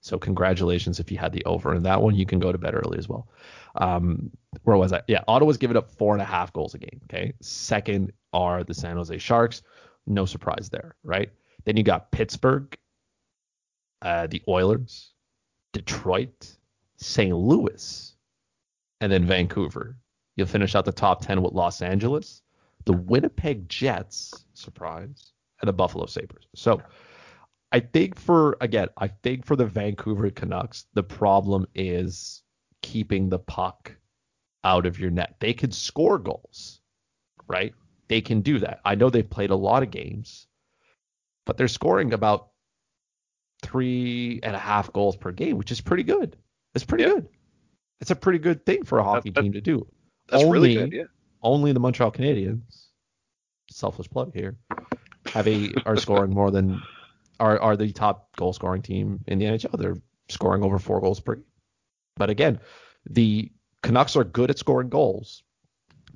[0.00, 2.16] So, congratulations if you had the over in that one.
[2.16, 3.28] You can go to bed early as well.
[3.76, 4.30] Um,
[4.64, 5.02] where was I?
[5.06, 7.00] Yeah, Ottawa's giving up four and a half goals a game.
[7.04, 7.32] Okay.
[7.40, 9.62] Second are the San Jose Sharks.
[10.06, 11.30] No surprise there, right?
[11.64, 12.76] Then you got Pittsburgh,
[14.02, 15.12] uh, the Oilers,
[15.72, 16.56] Detroit,
[16.96, 17.36] St.
[17.36, 18.14] Louis,
[19.00, 19.96] and then Vancouver.
[20.36, 22.42] You'll finish out the top 10 with Los Angeles,
[22.84, 26.46] the Winnipeg Jets, surprise, and the Buffalo Sabres.
[26.54, 26.80] So
[27.72, 32.42] I think for, again, I think for the Vancouver Canucks, the problem is
[32.82, 33.94] keeping the puck
[34.64, 35.36] out of your net.
[35.40, 36.80] They can score goals,
[37.46, 37.74] right?
[38.08, 38.80] They can do that.
[38.84, 40.46] I know they've played a lot of games,
[41.46, 42.51] but they're scoring about
[43.62, 46.36] three and a half goals per game, which is pretty good.
[46.74, 47.28] It's pretty good.
[48.00, 49.86] It's a pretty good thing for a hockey that, team to do.
[50.28, 51.04] That's only, really good, yeah.
[51.42, 52.88] Only the Montreal Canadiens,
[53.70, 54.56] selfless plug here,
[55.26, 56.82] have a are scoring more than
[57.38, 59.78] are are the top goal scoring team in the NHL.
[59.78, 59.98] They're
[60.28, 61.44] scoring over four goals per game.
[62.16, 62.60] But again,
[63.08, 63.50] the
[63.82, 65.42] Canucks are good at scoring goals.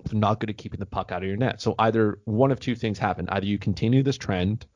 [0.04, 1.61] They're not good at keeping the puck out of your net.
[1.61, 3.28] So either one of two things happen.
[3.28, 4.66] Either you continue this trend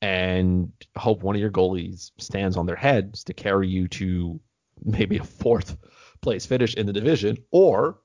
[0.00, 4.40] and hope one of your goalies stands on their heads to carry you to
[4.84, 5.76] maybe a fourth
[6.20, 7.98] place finish in the division, or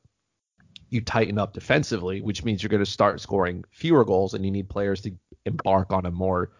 [0.90, 4.52] you tighten up defensively, which means you're going to start scoring fewer goals and you
[4.52, 5.12] need players to
[5.46, 6.52] embark on a more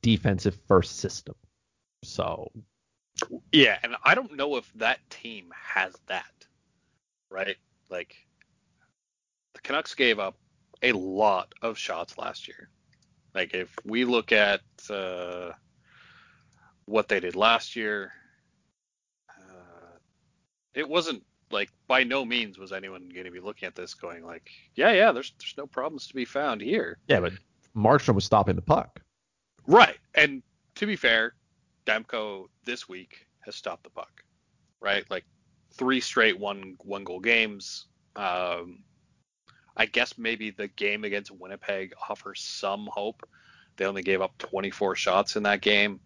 [0.00, 1.34] defensive first system.
[2.02, 2.50] So
[3.52, 6.46] yeah, and I don't know if that team has that,
[7.30, 7.56] right?
[7.90, 8.16] Like
[9.54, 10.36] the Canucks gave up
[10.82, 12.70] a lot of shots last year.
[13.34, 15.52] Like if we look at uh,
[16.84, 18.12] what they did last year,
[19.30, 19.96] uh,
[20.74, 24.24] it wasn't like by no means was anyone going to be looking at this going
[24.24, 26.98] like, yeah, yeah, there's there's no problems to be found here.
[27.08, 27.32] Yeah, but
[27.76, 29.00] Markstrom was stopping the puck.
[29.66, 30.42] Right, and
[30.76, 31.34] to be fair,
[31.86, 34.24] Demko this week has stopped the puck,
[34.80, 35.04] right?
[35.10, 35.24] Like
[35.74, 37.86] three straight one one goal games.
[38.16, 38.84] Um,
[39.76, 43.28] I guess maybe the game against Winnipeg offers some hope.
[43.76, 46.00] They only gave up 24 shots in that game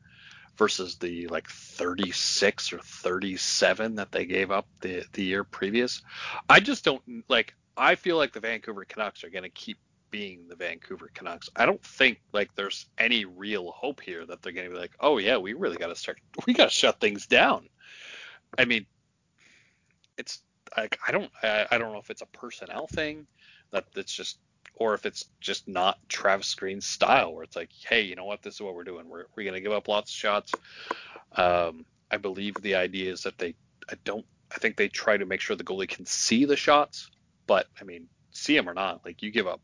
[0.57, 6.03] versus the like 36 or 37 that they gave up the the year previous.
[6.49, 9.79] I just don't like I feel like the Vancouver Canucks are going to keep
[10.11, 11.51] being the Vancouver Canucks.
[11.55, 14.93] I don't think like there's any real hope here that they're going to be like,
[15.01, 17.69] "Oh yeah, we really got to start we got to shut things down."
[18.57, 18.87] I mean,
[20.17, 20.43] it's
[20.77, 23.27] like I don't I, I don't know if it's a personnel thing
[23.71, 24.39] that that's just
[24.77, 28.43] or if it's just not Travis Green's style where it's like, "Hey, you know what?
[28.43, 29.09] This is what we're doing.
[29.09, 30.53] We're we're going to give up lots of shots."
[31.33, 33.55] Um, I believe the idea is that they
[33.91, 37.11] I don't I think they try to make sure the goalie can see the shots,
[37.47, 39.61] but I mean, see them or not, like you give up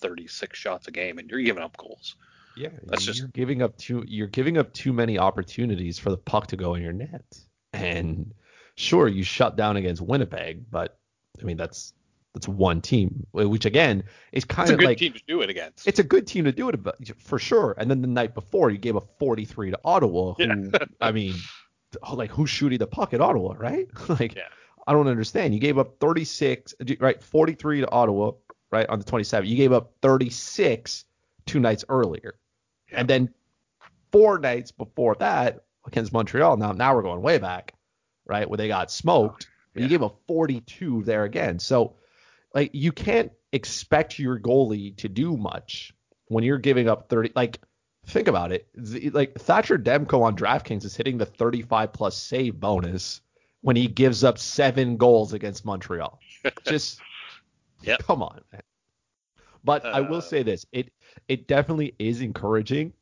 [0.00, 2.16] 36 shots a game and you're giving up goals.
[2.56, 6.16] Yeah, that's just you're giving up too you're giving up too many opportunities for the
[6.16, 7.24] puck to go in your net.
[7.72, 8.34] And
[8.76, 10.98] sure, you shut down against Winnipeg, but
[11.40, 11.92] I mean that's
[12.36, 15.48] that's one team, which again is kind of like a good team to do it
[15.48, 15.88] against.
[15.88, 16.78] It's a good team to do it
[17.16, 17.74] for sure.
[17.78, 20.34] And then the night before, you gave a 43 to Ottawa.
[20.34, 20.78] Who, yeah.
[21.00, 21.34] I mean,
[22.02, 23.88] oh, like who's shooting the puck at Ottawa, right?
[24.20, 24.48] like, yeah.
[24.86, 25.54] I don't understand.
[25.54, 27.22] You gave up 36, right?
[27.22, 28.32] 43 to Ottawa,
[28.70, 29.46] right on the 27th.
[29.46, 31.06] You gave up 36
[31.46, 32.34] two nights earlier,
[32.92, 33.00] yeah.
[33.00, 33.32] and then
[34.12, 36.58] four nights before that against Montreal.
[36.58, 37.72] Now, now we're going way back,
[38.26, 38.46] right?
[38.46, 39.46] Where they got smoked.
[39.48, 39.84] Oh, yeah.
[39.84, 41.58] You gave up 42 there again.
[41.58, 41.96] So,
[42.56, 45.94] like, you can't expect your goalie to do much
[46.26, 47.32] when you're giving up 30.
[47.36, 47.60] Like,
[48.06, 48.66] think about it.
[49.14, 53.20] Like Thatcher Demko on DraftKings is hitting the 35 plus save bonus
[53.60, 56.18] when he gives up seven goals against Montreal.
[56.66, 57.00] Just
[57.82, 58.02] Yep.
[58.04, 58.40] Come on.
[58.52, 58.62] Man.
[59.64, 60.22] But uh, I will uh.
[60.22, 60.92] say this: it
[61.28, 62.92] it definitely is encouraging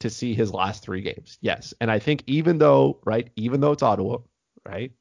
[0.00, 1.38] to see his last three games.
[1.40, 4.18] Yes, and I think even though right, even though it's Ottawa,
[4.66, 4.92] right,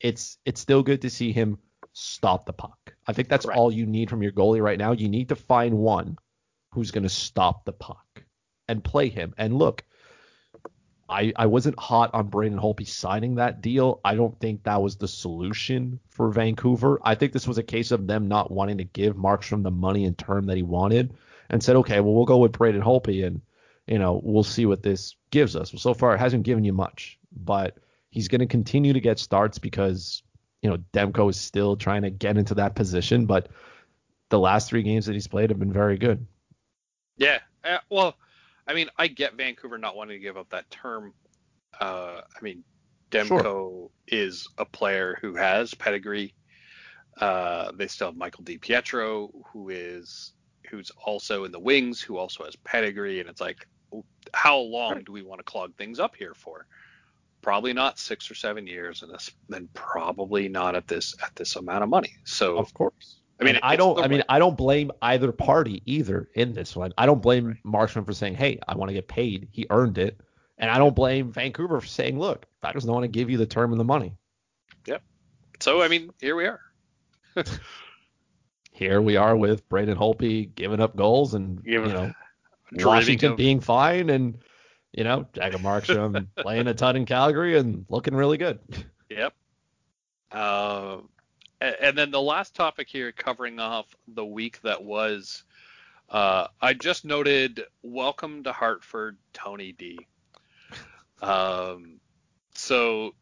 [0.00, 1.58] it's it's still good to see him
[1.94, 2.94] stop the puck.
[3.06, 4.92] I think that's all you need from your goalie right now.
[4.92, 6.18] You need to find one
[6.72, 8.24] who's going to stop the puck
[8.68, 9.32] and play him.
[9.38, 9.84] And look,
[11.08, 14.00] I, I wasn't hot on Braden Holtby signing that deal.
[14.04, 16.98] I don't think that was the solution for Vancouver.
[17.04, 20.04] I think this was a case of them not wanting to give Markstrom the money
[20.04, 21.14] and term that he wanted
[21.50, 23.40] and said, okay, well, we'll go with Braden Holtby And,
[23.86, 25.72] you know, we'll see what this gives us.
[25.72, 27.76] Well, so far it hasn't given you much, but
[28.10, 30.22] he's going to continue to get starts because
[30.64, 33.48] you know Demko is still trying to get into that position, but
[34.30, 36.26] the last three games that he's played have been very good.
[37.18, 38.16] Yeah, uh, well,
[38.66, 41.12] I mean, I get Vancouver not wanting to give up that term.
[41.78, 42.64] Uh, I mean,
[43.10, 43.90] Demko sure.
[44.08, 46.34] is a player who has pedigree.
[47.20, 50.32] Uh, they still have Michael DiPietro, who is
[50.70, 53.68] who's also in the wings, who also has pedigree, and it's like,
[54.32, 56.66] how long do we want to clog things up here for?
[57.44, 59.12] Probably not six or seven years, and
[59.50, 62.16] then probably not at this at this amount of money.
[62.24, 64.02] So of course, I mean, I don't.
[64.02, 66.94] I mean, I don't blame either party either in this one.
[66.96, 67.56] I don't blame right.
[67.66, 69.48] Markstrom for saying, "Hey, I want to get paid.
[69.50, 70.18] He earned it,"
[70.56, 73.36] and I don't blame Vancouver for saying, "Look, I just don't want to give you
[73.36, 74.14] the term and the money."
[74.86, 75.02] Yep.
[75.60, 76.60] So I mean, here we are.
[78.72, 82.10] here we are with Braden Holtby giving up goals and you know
[82.72, 84.38] Washington being fine and
[84.96, 88.58] you know Jacob Markstrom playing a ton in Calgary and looking really good.
[89.10, 89.34] Yep.
[90.32, 90.98] Uh,
[91.60, 95.44] and then the last topic here, covering off the week that was,
[96.10, 100.06] uh, I just noted welcome to Hartford, Tony D.
[101.22, 102.00] Um,
[102.54, 103.14] so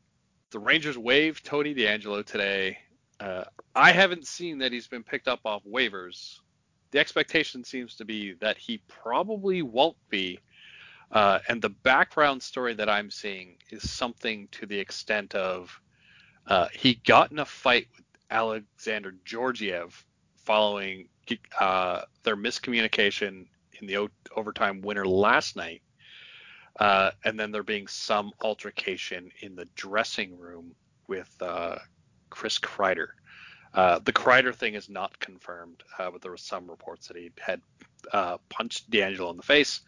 [0.51, 2.79] the Rangers waived Tony DeAngelo today.
[3.21, 6.39] Uh, I haven't seen that he's been picked up off waivers.
[6.91, 10.41] The expectation seems to be that he probably won't be.
[11.13, 15.79] Uh, and the background story that I'm seeing is something to the extent of
[16.47, 20.05] uh, he got in a fight with Alexander Georgiev
[20.37, 21.09] following
[21.61, 23.47] uh, their miscommunication
[23.81, 25.83] in the o- overtime winner last night.
[26.81, 30.75] Uh, and then there being some altercation in the dressing room
[31.09, 31.77] with uh,
[32.31, 33.09] Chris Kreider.
[33.75, 37.61] Uh, the Kreider thing is not confirmed, but there were some reports that he had
[38.49, 39.83] punched DeAngelo in the face.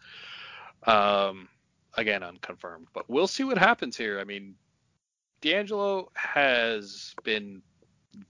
[0.85, 1.49] Um,
[1.95, 4.19] again, unconfirmed, but we'll see what happens here.
[4.19, 4.55] I mean,
[5.41, 7.61] DeAngelo has been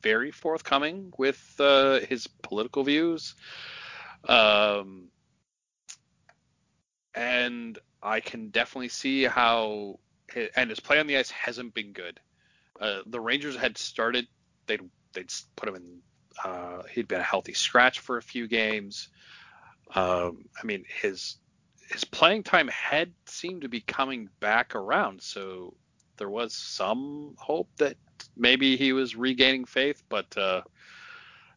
[0.01, 3.35] very forthcoming with uh, his political views.
[4.27, 5.09] Um,
[7.13, 9.99] and I can definitely see how,
[10.55, 12.19] and his play on the ice hasn't been good.
[12.79, 14.27] Uh, the Rangers had started,
[14.67, 14.81] they'd,
[15.13, 15.99] they'd put him in,
[16.43, 19.09] uh, he'd been a healthy scratch for a few games.
[19.93, 21.37] Um, I mean, his,
[21.89, 25.21] his playing time had seemed to be coming back around.
[25.21, 25.75] So
[26.17, 27.97] there was some hope that
[28.35, 30.61] maybe he was regaining faith, but uh,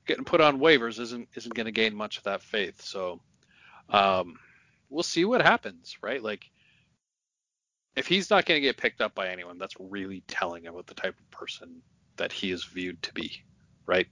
[0.06, 2.82] getting put on waivers isn't isn't going to gain much of that faith.
[2.82, 3.20] So
[3.90, 4.38] um,
[4.90, 6.22] we'll see what happens, right?
[6.22, 6.50] Like
[7.96, 10.94] if he's not going to get picked up by anyone, that's really telling about the
[10.94, 11.82] type of person
[12.16, 13.42] that he is viewed to be,
[13.86, 14.06] right?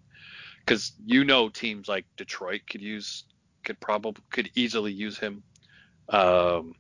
[0.61, 3.25] Because you know teams like Detroit could use
[3.65, 5.43] could probably could easily use him.
[6.09, 6.75] Um,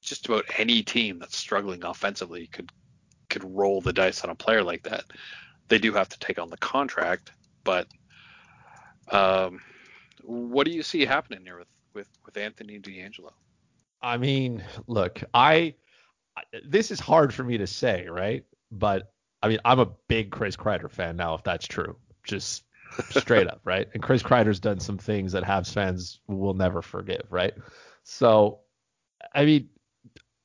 [0.00, 2.70] just about any team that's struggling offensively could
[3.28, 5.04] could roll the dice on a player like that.
[5.68, 7.30] They do have to take on the contract,
[7.62, 7.86] but
[9.10, 9.60] um,
[10.22, 13.32] what do you see happening here with with with Anthony DeAngelo?
[14.02, 15.74] I mean, look, I
[16.64, 18.44] this is hard for me to say, right?
[18.72, 21.96] But I mean, I'm a big Chris Kreider fan now, if that's true.
[22.24, 22.64] Just
[23.10, 23.88] straight up, right?
[23.94, 27.54] And Chris Kreider's done some things that Habs fans will never forgive, right?
[28.04, 28.60] So,
[29.34, 29.68] I mean,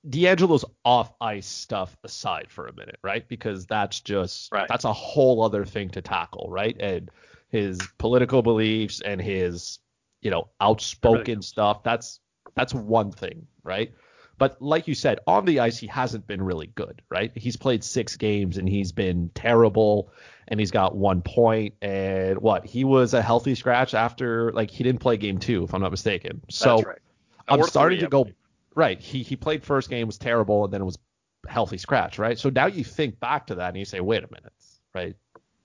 [0.09, 3.27] DeAngelo's off ice stuff aside for a minute, right?
[3.27, 4.67] Because that's just right.
[4.67, 6.75] that's a whole other thing to tackle, right?
[6.79, 7.09] And
[7.49, 9.79] his political beliefs and his,
[10.21, 12.19] you know, outspoken stuff, that's
[12.55, 13.93] that's one thing, right?
[14.37, 17.31] But like you said, on the ice he hasn't been really good, right?
[17.35, 20.11] He's played 6 games and he's been terrible
[20.49, 22.65] and he's got 1 point and what?
[22.65, 25.91] He was a healthy scratch after like he didn't play game 2 if I'm not
[25.91, 26.41] mistaken.
[26.49, 26.99] So right.
[27.47, 28.27] I'm starting to go
[28.75, 28.99] Right.
[28.99, 30.99] He he played first game was terrible and then it was
[31.47, 32.37] healthy scratch, right?
[32.37, 34.53] So now you think back to that and you say, wait a minute,
[34.93, 35.15] right?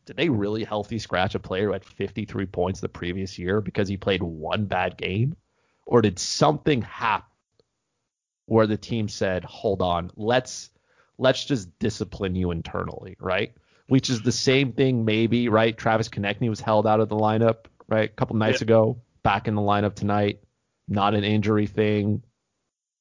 [0.07, 3.89] Did they really healthy scratch a player who had 53 points the previous year because
[3.89, 5.37] he played one bad game?
[5.87, 7.27] Or did something happen
[8.47, 10.71] where the team said, hold on, let's
[11.19, 13.53] let's just discipline you internally, right?
[13.89, 15.77] Which is the same thing maybe, right?
[15.77, 18.09] Travis Konecny was held out of the lineup, right?
[18.09, 18.67] A couple nights yeah.
[18.67, 20.41] ago, back in the lineup tonight.
[20.91, 22.23] Not an injury thing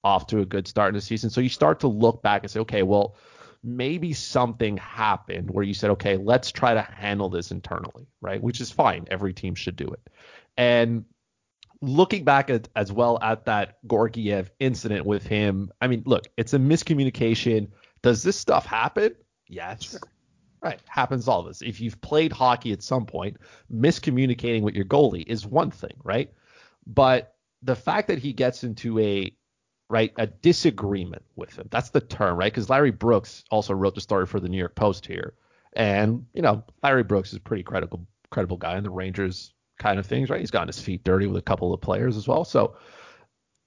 [0.04, 1.30] off to a good start in the season.
[1.30, 3.18] So you start to look back and say, okay, well,
[3.64, 8.42] maybe something happened where you said, okay, let's try to handle this internally, right?
[8.42, 9.08] Which is fine.
[9.12, 10.00] Every team should do it.
[10.56, 11.04] And
[11.82, 16.54] looking back at as well at that Georgiev incident with him, I mean, look, it's
[16.54, 17.70] a miscommunication.
[18.02, 19.16] Does this stuff happen?
[19.48, 19.84] Yes.
[19.84, 20.00] Sure.
[20.62, 20.80] Right.
[20.88, 21.62] Happens all this.
[21.62, 23.38] If you've played hockey at some point,
[23.74, 26.32] miscommunicating with your goalie is one thing, right?
[26.86, 29.32] But the fact that he gets into a
[29.90, 30.14] right?
[30.18, 31.68] A disagreement with him.
[31.72, 32.52] That's the term, right?
[32.54, 35.34] Because Larry Brooks also wrote the story for the New York Post here,
[35.74, 39.98] and you know Larry Brooks is a pretty credible credible guy in the Rangers kind
[40.00, 40.40] of things, right?
[40.40, 42.76] He's gotten his feet dirty with a couple of players as well, so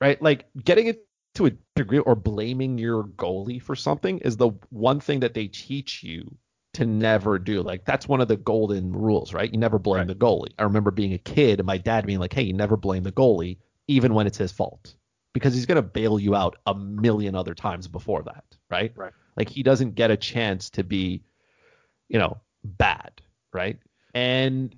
[0.01, 4.51] right, like getting it to a degree or blaming your goalie for something is the
[4.70, 6.36] one thing that they teach you
[6.74, 7.62] to never do.
[7.62, 9.51] Like that's one of the golden rules, right?
[9.51, 10.09] You never blame Right.
[10.09, 10.53] the goalie.
[10.59, 13.12] I remember being a kid and my dad being like, "Hey, you never blame the
[13.12, 13.59] goalie,
[13.89, 14.95] even when it's his fault,
[15.33, 18.93] because he's gonna bail you out a million other times before that, right?
[18.97, 19.12] Right.
[19.37, 21.22] Like he doesn't get a chance to be,
[22.09, 23.22] you know, bad,
[23.53, 23.78] right?
[24.14, 24.74] And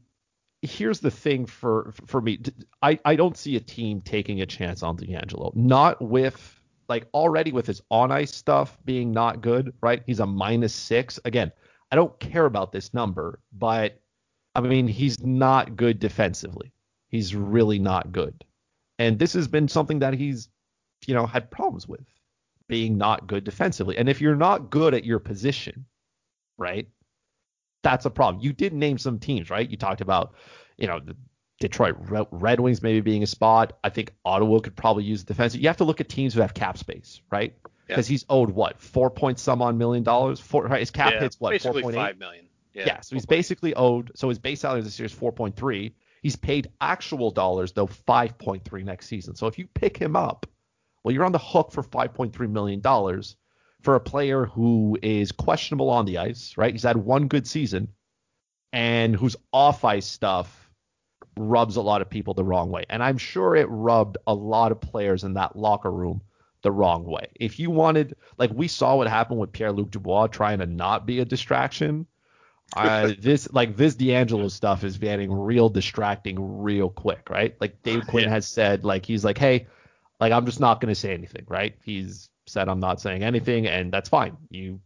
[0.62, 2.40] here's the thing for for me,
[2.82, 7.52] I I don't see a team taking a chance on DeAngelo, not with like already
[7.52, 10.02] with his on ice stuff being not good, right?
[10.06, 11.18] He's a minus six.
[11.24, 11.50] Again,
[11.90, 14.00] I don't care about this number, but
[14.54, 16.72] I mean, he's not good defensively.
[17.08, 18.44] He's really not good.
[18.98, 20.48] And this has been something that he's,
[21.06, 22.06] you know, had problems with
[22.68, 23.96] being not good defensively.
[23.96, 25.86] And if you're not good at your position,
[26.56, 26.88] right,
[27.82, 28.42] that's a problem.
[28.42, 29.68] You did name some teams, right?
[29.68, 30.34] You talked about,
[30.78, 31.16] you know, the
[31.60, 31.96] Detroit
[32.30, 33.78] Red Wings maybe being a spot.
[33.84, 35.60] I think Ottawa could probably use the defensive.
[35.60, 37.54] You have to look at teams who have cap space, right?
[37.64, 37.70] Yeah.
[37.88, 40.40] Because he's owed what four point some on million dollars.
[40.40, 40.80] Four, right?
[40.80, 41.98] His cap yeah, hits what four point eight.
[41.98, 42.46] five million.
[42.72, 43.28] Yeah, Yeah, so he's 4.8.
[43.28, 44.10] basically owed.
[44.16, 45.92] So his base salary this year is 4.3.
[46.24, 49.36] He's paid actual dollars though 5.3 next season.
[49.36, 50.46] So if you pick him up,
[51.04, 53.36] well, you're on the hook for 5.3 million dollars
[53.82, 56.72] for a player who is questionable on the ice, right?
[56.72, 57.88] He's had one good season,
[58.72, 60.70] and whose off ice stuff
[61.36, 62.86] rubs a lot of people the wrong way.
[62.88, 66.22] And I'm sure it rubbed a lot of players in that locker room
[66.62, 67.28] the wrong way.
[67.34, 71.04] If you wanted, like we saw what happened with Pierre Luc Dubois trying to not
[71.04, 72.06] be a distraction.
[72.72, 77.54] Uh, this like this DeAngelo stuff is getting real distracting real quick, right?
[77.60, 78.30] Like Dave Quinn Yeah.
[78.30, 79.66] has said, like he's like, hey,
[80.20, 81.76] like I'm just not gonna say anything, right?
[81.82, 84.36] He's said I'm not saying anything, and that's fine.
[84.50, 84.80] You,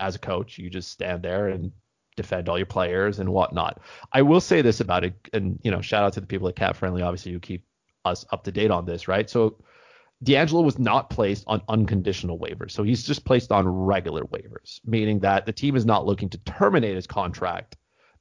[0.00, 1.72] as a coach, you just stand there and
[2.16, 3.80] defend all your players and whatnot.
[4.12, 6.56] I will say this about it, and you know, shout out to the people at
[6.56, 7.64] Cap Friendly, obviously, who keep
[8.04, 9.28] us up to date on this, right?
[9.28, 9.58] So
[10.24, 12.70] DeAngelo was not placed on unconditional waivers.
[12.70, 16.38] So he's just placed on regular waivers, meaning that the team is not looking to
[16.38, 17.76] terminate his contract.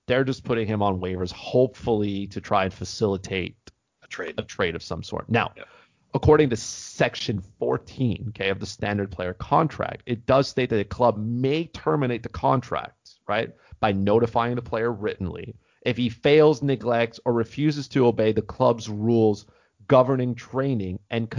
[0.07, 3.55] They're just putting him on waivers, hopefully to try and facilitate
[4.03, 4.35] a trade.
[4.37, 5.29] a trade of some sort.
[5.29, 5.67] Now, Yep.
[6.13, 10.83] according to section 14, okay, of the standard player contract, it does state that a
[10.85, 17.19] club may terminate the contract, right, by notifying the player writtenly if he fails, neglects,
[17.25, 19.45] or refuses to obey the club's rules
[19.87, 21.29] governing training and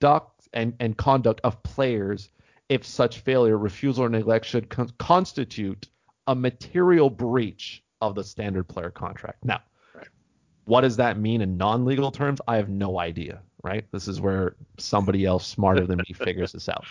[0.00, 2.30] conduct and, and conduct of players
[2.68, 5.88] if such failure, refusal, or neglect should con- constitute
[6.26, 9.44] a material breach of the standard player contract.
[9.44, 9.60] Now,
[10.66, 12.40] what does that mean in non-legal terms?
[12.46, 13.84] I have no idea, right?
[13.90, 16.84] This is where somebody else smarter than me figures this out.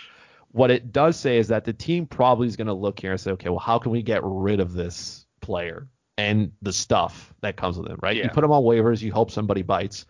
[0.52, 3.20] What it does say is that the team probably is going to look here and
[3.20, 5.88] say, okay, well, how can we get rid of this player
[6.18, 8.16] and the stuff that comes with him, right?
[8.16, 10.04] You put him on waivers, you hope somebody bites.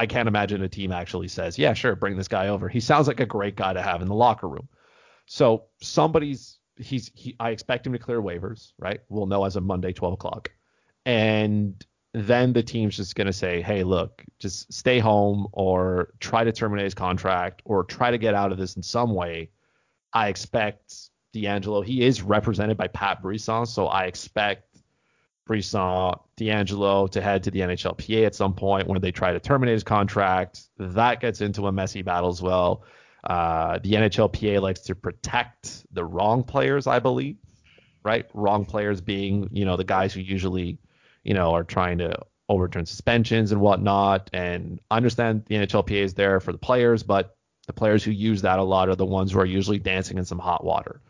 [0.00, 2.70] I can't imagine a team actually says, yeah, sure, bring this guy over.
[2.70, 4.66] He sounds like a great guy to have in the locker room.
[5.26, 9.00] So somebody's he's he I expect him to clear waivers, right?
[9.10, 10.50] We'll know as of Monday, 12 o'clock.
[11.04, 11.84] And
[12.14, 16.84] then the team's just gonna say, hey, look, just stay home or try to terminate
[16.84, 19.50] his contract or try to get out of this in some way.
[20.14, 24.69] I expect DeAngelo, he is represented by Pat Brisson, so I expect
[25.50, 29.72] Brisson, DeAngelo to head to the NHLPA at some point when they try to terminate
[29.72, 30.62] his contract.
[30.78, 32.84] That gets into a messy battle as well.
[33.24, 37.36] Uh, the NHLPA likes to protect the wrong players, I believe,
[38.04, 38.26] right?
[38.32, 40.78] Wrong players being, you know, the guys who usually,
[41.24, 42.14] you know, are trying to
[42.48, 44.30] overturn suspensions and whatnot.
[44.32, 47.36] And I understand the NHLPA is there for the players, but
[47.66, 50.24] the players who use that a lot are the ones who are usually dancing in
[50.24, 51.00] some hot water.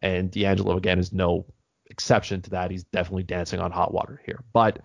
[0.00, 1.46] And DeAngelo, again, is no
[1.90, 2.70] exception to that.
[2.70, 4.42] He's definitely dancing on hot water here.
[4.52, 4.80] But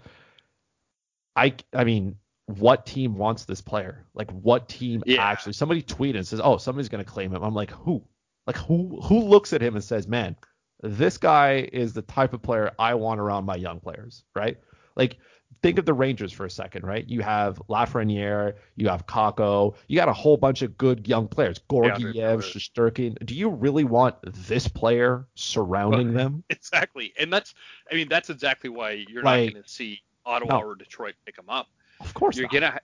[1.35, 4.05] I, I mean, what team wants this player?
[4.13, 5.23] Like, what team Yeah.
[5.23, 5.53] actually?
[5.53, 8.03] Somebody tweeted and says, "Oh, somebody's going to claim him." I'm like, who?
[8.45, 8.99] Like, who?
[9.01, 10.35] Who looks at him and says, "Man,
[10.81, 14.57] this guy is the type of player I want around my young players," right?
[14.95, 15.17] Like,
[15.63, 17.07] think of the Rangers for a second, right?
[17.09, 21.59] You have Lafreniere, you have Kakko, you got a whole bunch of good young players,
[21.71, 22.37] Georgiev, Miller.
[22.37, 23.25] Shesterkin.
[23.25, 24.15] Do you really want
[24.47, 26.43] this player surrounding Well, them?
[26.51, 27.55] Exactly, and that's
[27.91, 30.65] I mean that's exactly why you're Like- not going to see Ottawa No.
[30.67, 31.67] or Detroit pick him up.
[31.99, 32.53] Of course You're not.
[32.53, 32.79] gonna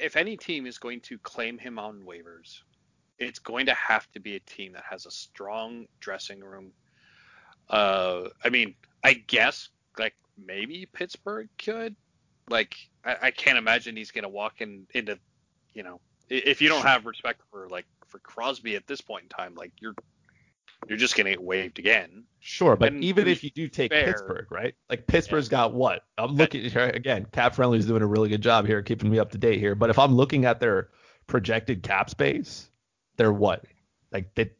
[0.00, 2.62] if any team is going to claim him on waivers,
[3.20, 6.72] it's going to have to be a team that has a strong dressing room.
[7.70, 8.74] Uh, I mean,
[9.04, 9.68] I guess
[9.98, 11.94] like maybe Pittsburgh could.
[12.48, 15.18] Like, I, I can't imagine he's gonna walk in into,
[15.72, 19.28] you know, if you don't have respect for like for Crosby at this point in
[19.28, 19.94] time, like you're
[20.88, 22.24] you're just gonna get waived again.
[22.40, 24.74] Sure, but And even if you do take fair- Pittsburgh, right?
[24.90, 26.02] Like Pittsburgh's got what?
[26.18, 27.26] I'm looking here again.
[27.32, 29.74] Cap Friendly's doing a really good job here, keeping me up to date here.
[29.74, 30.90] But if I'm looking at their
[31.26, 32.68] projected cap space,
[33.16, 33.64] they're what?
[34.12, 34.50] Like they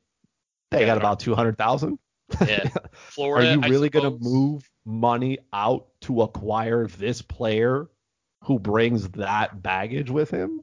[0.70, 1.99] they Yeah, got about two hundred thousand.
[2.41, 2.70] Yeah.
[3.20, 7.89] Are you really going to move money out to acquire this player
[8.45, 10.61] who brings that baggage with him?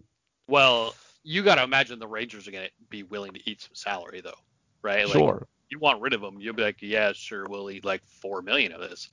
[0.48, 0.94] Well,
[1.24, 4.32] you got to imagine the Rangers are gonna be willing to eat some salary though,
[4.82, 5.06] right?
[5.06, 5.48] Like, Sure.
[5.70, 8.72] you want rid of him, you'll be like, yeah, sure, we'll eat like four million
[8.72, 9.10] of this.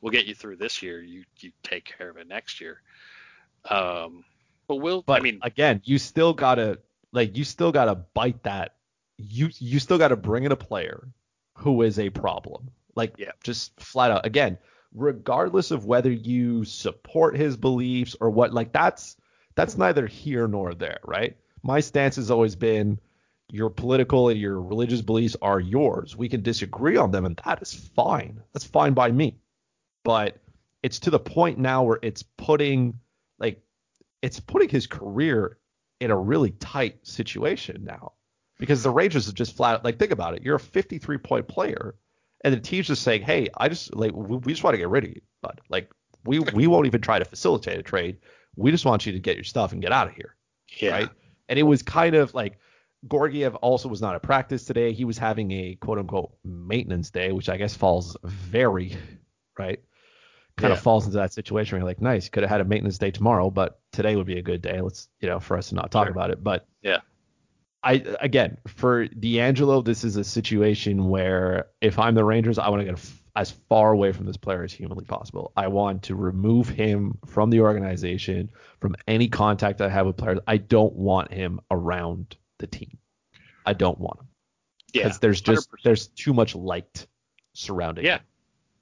[0.00, 1.02] We'll get you through this year.
[1.02, 2.80] You you take care of it next year.
[3.68, 4.24] Um,
[4.68, 5.02] but we'll.
[5.02, 6.78] But I mean, again, you still gotta
[7.12, 8.76] like you still gotta bite that.
[9.16, 11.08] You you still gotta bring in a player
[11.58, 12.70] who is a problem.
[12.94, 13.32] Like Yeah.
[13.42, 14.58] just flat out again,
[14.94, 19.16] regardless of whether you support his beliefs or what, like that's
[19.54, 21.36] that's neither here nor there, right?
[21.62, 22.98] My stance has always been
[23.50, 26.16] your political and your religious beliefs are yours.
[26.16, 28.40] We can disagree on them, and that is fine.
[28.52, 29.38] That's fine by me.
[30.04, 30.38] But
[30.82, 32.98] it's to the point now where it's putting
[33.38, 33.60] like
[34.22, 35.58] it's putting his career
[36.00, 38.12] in a really tight situation now
[38.58, 39.84] because the Rangers are just flat.
[39.84, 41.94] Like think about it, you're a 53 point player,
[42.44, 44.88] and the team's just saying, "Hey, I just like we, we just want to get
[44.88, 45.90] rid of you, but like
[46.24, 48.18] we we won't even try to facilitate a trade.
[48.56, 50.36] We just want you to get your stuff and get out of here."
[50.80, 51.10] yeah, right?
[51.48, 52.58] And it was kind of like
[53.10, 54.92] Georgiev also was not at practice today.
[54.92, 58.96] He was having a quote unquote maintenance day, which I guess falls very
[59.58, 59.80] right.
[60.56, 60.76] Kind Yeah.
[60.76, 63.12] of falls into that situation where you're like, nice, could have had a maintenance day
[63.12, 64.80] tomorrow, but today would be a good day.
[64.80, 66.12] Let's, you know, for us to not talk Sure.
[66.12, 66.42] about it.
[66.42, 66.98] But Yeah.
[67.82, 72.80] I again for DeAngelo, this is a situation where if I'm the Rangers, I want
[72.80, 75.52] to get f- as far away from this player as humanly possible.
[75.56, 78.50] I want to remove him from the organization,
[78.80, 80.40] from any contact I have with players.
[80.48, 82.98] I don't want him around the team.
[83.64, 84.28] I don't want him
[84.92, 85.04] yeah.
[85.04, 85.74] because there's just 100%.
[85.84, 87.06] there's too much light
[87.52, 88.04] surrounding.
[88.04, 88.16] Yeah.
[88.16, 88.24] him.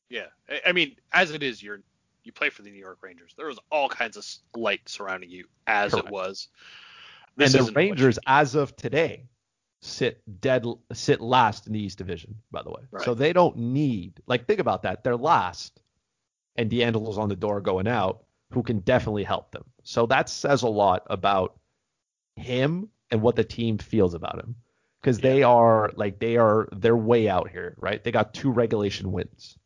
[0.09, 1.83] Yeah, I- I mean, as it is, you're
[2.23, 3.35] you play for the New York Rangers.
[3.37, 4.27] There was all kinds of
[4.61, 6.09] light surrounding you as Correct.
[6.09, 6.49] it was.
[7.45, 9.29] And the isn't what you Rangers, as of today,
[9.83, 12.37] sit dead sit last in the East Division.
[12.51, 13.05] By the way, Right.
[13.05, 15.05] so they don't need like think about that.
[15.05, 15.81] They're last,
[16.57, 19.65] and DeAngelo's on the door going out, who can definitely help them.
[19.83, 21.59] So that says a lot about
[22.37, 24.57] him and what the team feels about him,
[25.01, 28.03] because they are like they are they're way out here, right?
[28.03, 29.59] They got two regulation wins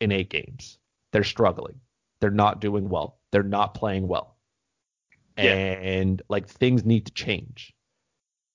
[0.00, 0.78] in eight games.
[1.12, 1.80] They're struggling.
[2.20, 3.18] They're not doing well.
[3.30, 4.31] They're not playing well.
[5.36, 5.52] Yeah.
[5.52, 7.74] And like things need to change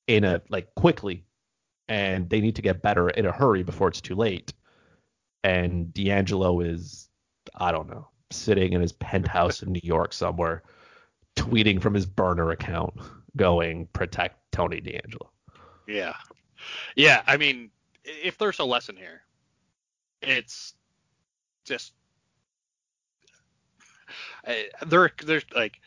[0.07, 1.25] in a like quickly
[1.87, 4.53] and they need to get better in a hurry before it's too late.
[5.43, 7.09] And DeAngelo is
[7.55, 10.63] I don't know, sitting in his penthouse in New York somewhere,
[11.35, 12.93] tweeting from his burner account,
[13.35, 15.29] going protect Tony DeAngelo.
[15.87, 16.15] Yeah,
[16.95, 17.21] yeah.
[17.25, 17.71] I mean,
[18.03, 19.21] if there's a lesson here,
[20.21, 20.73] it's
[21.65, 21.93] just
[24.45, 25.11] I- there.
[25.23, 25.79] There's like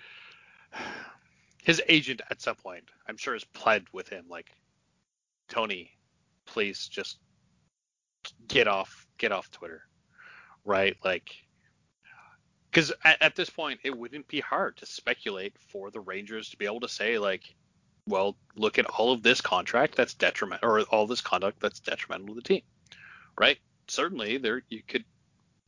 [1.62, 4.51] his agent at some point, I'm sure, has pled with him like,
[5.49, 5.91] Tony,
[6.47, 7.18] please just
[8.49, 9.83] get off, get off Twitter,
[10.64, 10.97] right?
[11.05, 11.31] Like,
[12.71, 16.57] because at, at this point, it wouldn't be hard to speculate for the Rangers to
[16.57, 17.55] be able to say like,
[18.07, 22.29] well, look at all of this contract that's detriment or all this conduct that's detrimental
[22.29, 22.62] to the team,
[23.39, 23.59] right?
[23.89, 25.05] Certainly, there you could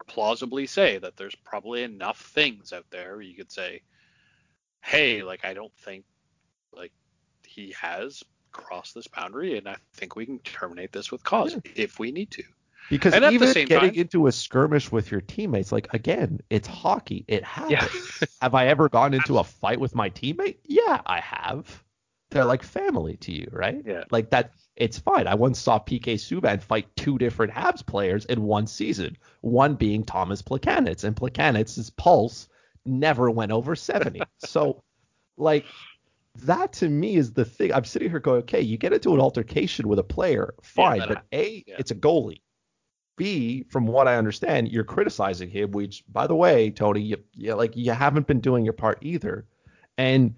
[0.06, 3.82] plausibly say that there's probably enough things out there you could say,
[4.82, 6.04] hey, like I don't think
[6.72, 6.92] like
[7.46, 11.98] he has crossed this boundary, and I think we can terminate this with cause if
[11.98, 12.42] we need to.
[12.90, 17.24] Because And even getting time- into a skirmish with your teammates, like again, it's hockey.
[17.28, 18.24] It happens.
[18.42, 20.56] have I ever gone into a fight with my teammate?
[20.64, 21.82] Yeah, I have.
[22.30, 23.80] They're like family to you, right?
[23.86, 24.04] Yeah.
[24.10, 24.52] Like that.
[24.74, 25.26] It's fine.
[25.26, 29.16] I once saw PK Subban fight two different Habs players in one season.
[29.42, 32.48] One being Thomas Plekanec, and Plekanec's pulse
[32.84, 34.22] never went over 70.
[34.38, 34.82] so,
[35.36, 35.64] like,
[36.44, 37.72] that to me is the thing.
[37.72, 41.08] I'm sitting here going, okay, you get into an altercation with a player, fine, that
[41.08, 41.76] but A, yeah.
[41.78, 42.40] it's a goalie.
[43.16, 47.54] B, from what I understand, you're criticizing him, which, by the way, Tony, you, you
[47.54, 49.44] like you haven't been doing your part either.
[49.98, 50.34] And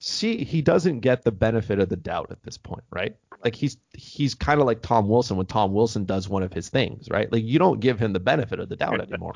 [0.00, 3.16] C, he doesn't get the benefit of the doubt at this point, right?
[3.44, 6.68] Like he's he's kind of like Tom Wilson when Tom Wilson does one of his
[6.68, 7.30] things, right?
[7.30, 9.34] Like you don't give him the benefit of the doubt anymore.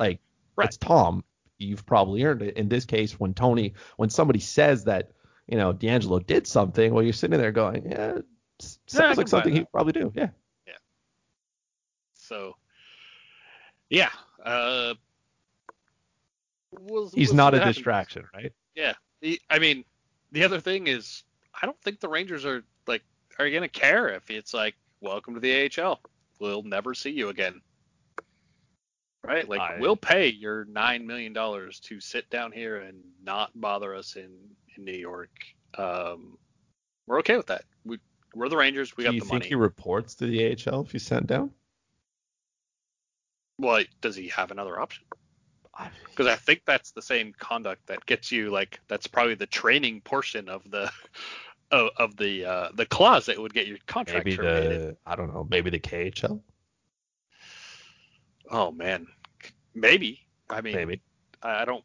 [0.00, 0.20] Like
[0.56, 0.66] Right.
[0.68, 1.24] it's Tom,
[1.62, 2.56] you've probably earned it.
[2.56, 5.10] In this case, when Tony, when somebody says that,
[5.46, 8.26] you know, DeAngelo did something, well, you're sitting there going, yeah, it
[8.60, 10.12] s- Yeah, sounds like something he'd probably do.
[10.14, 10.28] Yeah.
[10.66, 10.72] Yeah.
[12.14, 12.56] So,
[13.90, 14.10] yeah,
[14.44, 14.94] uh,
[16.70, 17.76] we'll- He's we'll not a happens.
[17.76, 18.52] distraction, right?
[18.74, 19.84] Yeah, the, I mean,
[20.32, 21.24] the other thing is,
[21.60, 23.02] I don't think the Rangers are like
[23.38, 26.00] are you gonna care if it's like welcome to the AHL?
[26.38, 27.60] We'll never see you again.
[29.24, 29.48] Right?
[29.48, 33.94] Like I- we'll pay your nine million dollars to sit down here and not bother
[33.94, 34.30] us in
[34.76, 35.30] in New York.
[35.78, 36.38] Um,
[37.06, 37.64] we're okay with that.
[37.84, 37.98] We
[38.34, 38.96] we're the Rangers.
[38.96, 39.20] We got the money.
[39.20, 41.50] Do you think he reports to the AHL if he's sent down?
[43.58, 45.04] Well, does he have another option?
[46.10, 50.02] Because I think that's the same conduct that gets you like that's probably the training
[50.02, 50.90] portion of the
[51.70, 54.80] of, of the uh, the clause that would get your contract Maybe terminated.
[54.82, 56.40] the I don't know, maybe the KHL.
[58.52, 59.08] Oh man,
[59.74, 60.26] maybe.
[60.50, 61.02] I mean, Maybe.
[61.42, 61.84] I I don't.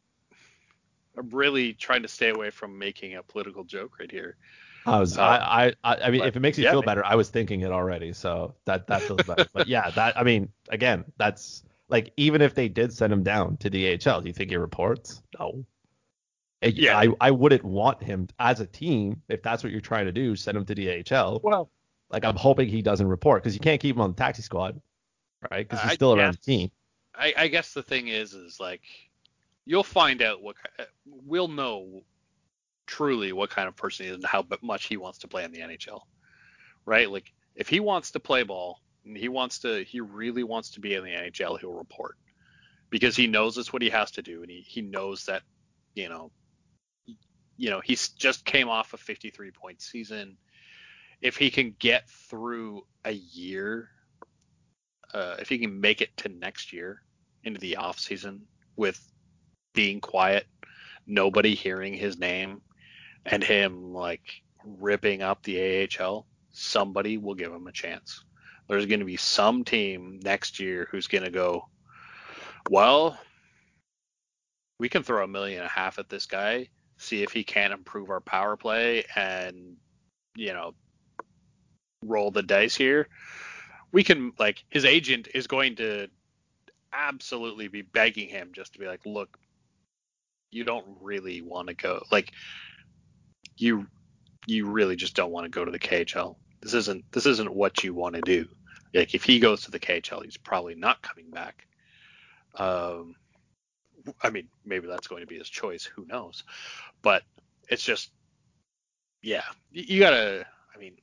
[1.18, 4.38] I'm really trying to stay away from making a political joke right here.
[4.86, 7.04] I was Uh, I, I I mean but if it makes you yeah, feel better,
[7.06, 9.50] I was thinking it already, so that that feels better.
[9.54, 13.58] but yeah, that I mean again, that's like even if they did send him down
[13.58, 15.22] to AHL, do you think he reports?
[15.40, 15.66] No.
[16.62, 16.94] It- Yeah.
[16.94, 20.36] I, I wouldn't want him as a team if that's what you're trying to do,
[20.36, 21.42] send him to AHL.
[21.42, 21.72] Well,
[22.10, 24.82] Like I'm hoping he doesn't report because you can't keep him on the taxi squad,
[25.52, 25.68] right?
[25.68, 26.72] Because he's still around the team.
[27.16, 28.82] I, I guess the thing is, is like
[29.66, 32.04] you'll find out what uh, we'll know
[32.86, 35.52] truly what kind of person he is and how much he wants to play in
[35.52, 36.02] the NHL,
[36.86, 37.12] right?
[37.12, 40.80] Like if he wants to play ball and he wants to, he really wants to
[40.80, 42.16] be in the NHL, he'll report
[42.90, 45.44] because he knows it's what he has to do and he, he knows that,
[45.96, 46.32] you know,
[47.58, 50.38] you know, he's just came off a 53 point season.
[51.22, 53.90] If he can get through a year,
[55.14, 57.02] uh, if he can make it to next year
[57.44, 58.42] into the off season
[58.76, 59.00] with
[59.74, 60.46] being quiet,
[61.06, 62.62] nobody hearing his name,
[63.26, 68.24] and him like ripping up the AHL, somebody will give him a chance.
[68.68, 71.70] There's going to be some team next year who's going to go,
[72.70, 73.18] well,
[74.80, 77.74] we can throw a million and a half at this guy, see if he can't
[77.74, 79.78] improve our power play, and
[80.36, 80.74] you know,
[82.04, 83.08] roll the dice here.
[83.92, 86.08] We can like his agent is going to
[86.94, 89.38] absolutely be begging him just to be like, look,
[90.52, 92.32] you don't really want to go like
[93.58, 93.86] you
[94.46, 96.36] you really just don't want to go to the KHL.
[96.62, 98.48] This isn't this isn't what you want to do.
[98.94, 101.68] Like if he goes to the KHL, he's probably not coming back.
[102.56, 103.16] Um,
[104.24, 105.84] I mean, maybe that's going to be his choice.
[105.84, 106.44] Who knows?
[107.02, 107.24] But
[107.70, 108.12] it's just,
[109.22, 110.46] yeah, you, you gotta.
[110.74, 110.98] I mean,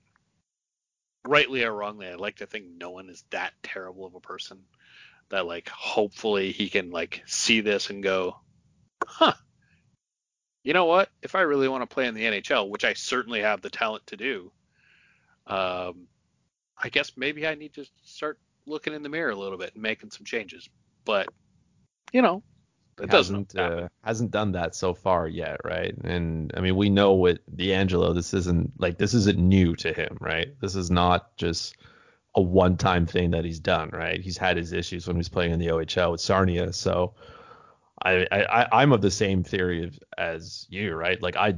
[1.26, 4.60] rightly or wrongly, I like to think no one is that terrible of a person
[5.30, 8.36] that like hopefully he can like see this and go,
[9.04, 9.34] huh.
[10.62, 11.10] You know what?
[11.22, 14.06] If I really want to play in the NHL, which I certainly have the talent
[14.06, 14.50] to do,
[15.46, 16.06] um,
[16.78, 19.82] I guess maybe I need to start looking in the mirror a little bit and
[19.82, 20.68] making some changes.
[21.04, 21.28] But
[22.12, 22.42] you know,
[23.00, 25.94] it doesn't hasn't uh, hasn't done that so far yet, right?
[26.04, 30.16] And I mean, we know with DeAngelo, this isn't like this isn't new to him,
[30.20, 30.48] right?
[30.60, 31.76] This is not just
[32.34, 34.20] a one-time thing that he's done, right?
[34.20, 37.14] He's had his issues when he was playing in the OHL with Sarnia, so
[38.02, 41.20] I, I I'm of the same theory of, as you, right?
[41.22, 41.54] Like I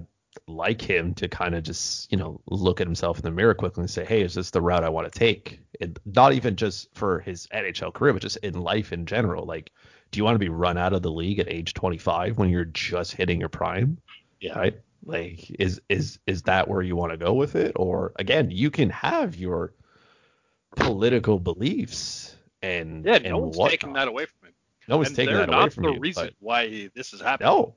[0.46, 3.82] like him to kind of just you know look at himself in the mirror quickly
[3.82, 5.60] and say, hey, is this the route I want to take?
[5.80, 9.44] And not even just for his NHL career, but just in life in general.
[9.44, 9.72] Like,
[10.10, 12.64] do you want to be run out of the league at age 25 when you're
[12.64, 13.98] just hitting your prime?
[14.40, 14.58] Yeah.
[14.58, 14.80] Right?
[15.04, 17.72] Like, is is is that where you want to go with it?
[17.76, 19.72] Or again, you can have your
[20.74, 23.70] political beliefs and Yeah, and no one's whatnot.
[23.70, 24.54] taking that away from him.
[24.88, 26.00] No one's and taking that away from the you.
[26.00, 27.48] reason but- why this is happening.
[27.48, 27.74] no,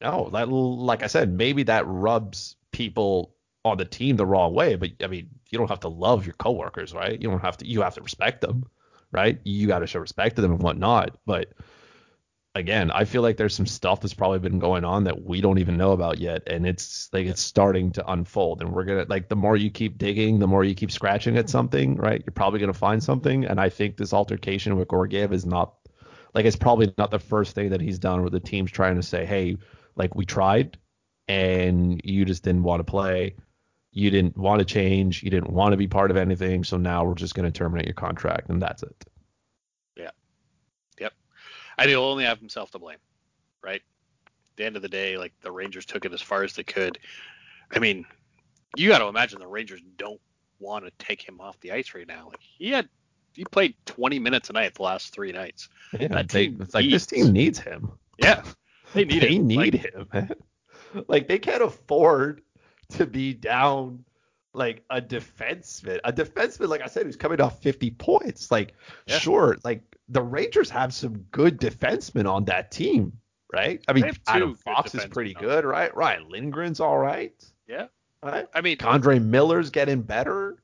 [0.00, 0.30] no.
[0.30, 4.74] That, like I said, maybe that rubs people on the team the wrong way.
[4.76, 7.20] But I mean, you don't have to love your coworkers, right?
[7.20, 7.66] You don't have to.
[7.66, 8.66] You have to respect them,
[9.12, 9.38] right?
[9.44, 11.16] You got to show respect to them and whatnot.
[11.26, 11.52] But
[12.54, 15.58] again, I feel like there's some stuff that's probably been going on that we don't
[15.58, 18.60] even know about yet, and it's like it's starting to unfold.
[18.60, 21.48] And we're gonna like the more you keep digging, the more you keep scratching at
[21.50, 22.22] something, right?
[22.24, 23.44] You're probably gonna find something.
[23.44, 25.74] And I think this altercation with Georgiev is not
[26.34, 29.02] like it's probably not the first thing that he's done where the team's trying to
[29.02, 29.56] say, hey,
[29.96, 30.78] like we tried
[31.28, 33.36] and you just didn't want to play.
[33.92, 35.22] You didn't want to change.
[35.22, 36.62] You didn't want to be part of anything.
[36.64, 39.04] So now we're just going to terminate your contract and that's it.
[39.96, 40.10] Yeah.
[41.00, 41.12] Yep.
[41.78, 42.98] I he'll only have himself to blame,
[43.62, 43.82] right?
[44.26, 46.62] At the end of the day, like the Rangers took it as far as they
[46.62, 46.98] could.
[47.74, 48.04] I mean,
[48.76, 50.20] you got to imagine the Rangers don't
[50.60, 52.26] want to take him off the ice right now.
[52.28, 52.88] Like he had,
[53.34, 55.68] he played 20 minutes a night the last three nights.
[55.98, 57.90] Yeah, That they- team it's like this team needs him.
[58.18, 58.44] Yeah,
[58.94, 59.46] they need they him.
[59.48, 60.30] need Like, him, man.
[61.08, 62.42] Like they can't afford
[62.98, 64.04] to be down
[64.52, 66.00] like a defenseman.
[66.04, 68.50] A defenseman, like I said, who's coming off 50 points.
[68.50, 68.74] Like,
[69.06, 69.18] Yeah.
[69.18, 73.12] sure, like the Rangers have some good defensemen on that team,
[73.52, 73.82] right?
[73.88, 75.94] I mean, Adam Fox is pretty good, right?
[75.94, 77.32] Ryan Lindgren's all right.
[77.68, 77.86] Yeah.
[78.22, 78.46] Right?
[78.52, 80.62] I mean, K'Andre Miller's getting better.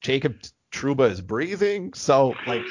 [0.00, 0.40] Jacob
[0.72, 1.92] Trouba is breathing.
[1.92, 2.64] So like,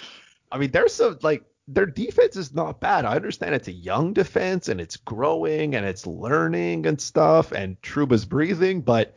[0.52, 3.04] I mean, there's some like their defense is not bad.
[3.04, 7.80] I understand it's a young defense and it's growing and it's learning and stuff, and
[7.80, 9.16] Trouba's breathing, but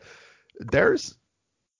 [0.60, 1.16] there's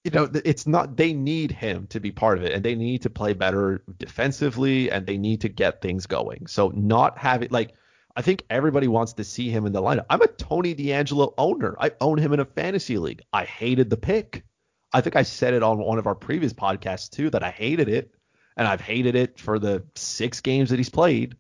[0.05, 3.01] you know, it's not they need him to be part of it and they need
[3.03, 6.47] to play better defensively and they need to get things going.
[6.47, 7.73] So not having like
[8.15, 10.05] I think everybody wants to see him in the lineup.
[10.11, 11.75] I'm a Tony DeAngelo owner.
[11.81, 13.23] I own him in a fantasy league.
[13.33, 14.45] I hated the pick.
[14.93, 17.89] I think I said it on one of our previous podcasts too that I hated
[17.89, 18.11] it
[18.57, 21.37] and I've hated it for the 6 games that he's played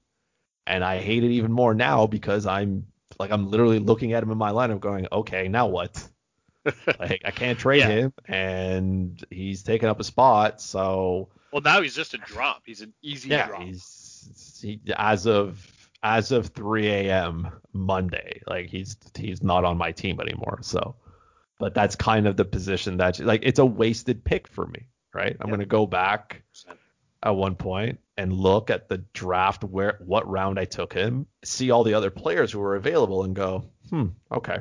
[0.67, 2.87] and I hate it even more now because I'm
[3.19, 6.07] like I'm literally looking at him in my lineup going, "Okay, now what?"
[6.99, 7.89] like I can't trade yeah.
[7.89, 10.61] him, and he's taking up a spot.
[10.61, 12.63] So well, now he's just a drop.
[12.65, 13.63] He's an easy yeah, drop.
[13.63, 15.71] He's he, as of
[16.03, 17.49] as of 3 a.m.
[17.73, 18.43] Monday.
[18.47, 20.59] Like he's he's not on my team anymore.
[20.63, 20.97] So,
[21.59, 25.37] but that's kind of the position that like it's a wasted pick for me, right?
[25.41, 26.43] I'm gonna go back
[27.25, 31.71] at one point and look at the draft where what round I took him, see
[31.71, 34.59] all the other players who were available, and go, hmm, okay,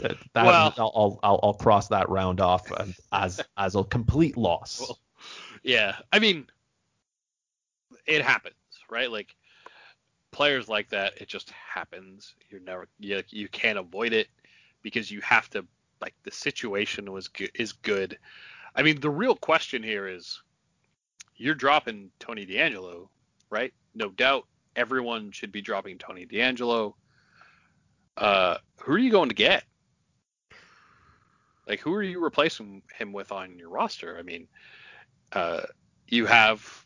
[0.00, 2.70] that, that well, I'll, I'll, I'll cross that round off
[3.12, 4.80] as as a complete loss.
[4.80, 4.98] Well,
[5.62, 6.46] yeah, I mean,
[8.06, 8.54] it happens,
[8.90, 9.10] right?
[9.10, 9.34] Like
[10.32, 12.34] players like that, it just happens.
[12.50, 14.28] You're never you, you can't avoid it
[14.82, 15.64] because you have to
[16.00, 18.18] like the situation was good, is good.
[18.74, 20.40] I mean, the real question here is
[21.40, 23.08] you're dropping Tony DeAngelo,
[23.48, 23.72] right?
[23.94, 26.92] No doubt everyone should be dropping Tony DeAngelo.
[28.14, 29.64] Uh, who are you going to get?
[31.66, 34.18] Like, who are you replacing him with on your roster?
[34.18, 34.48] I mean,
[35.32, 35.62] uh,
[36.08, 36.84] you have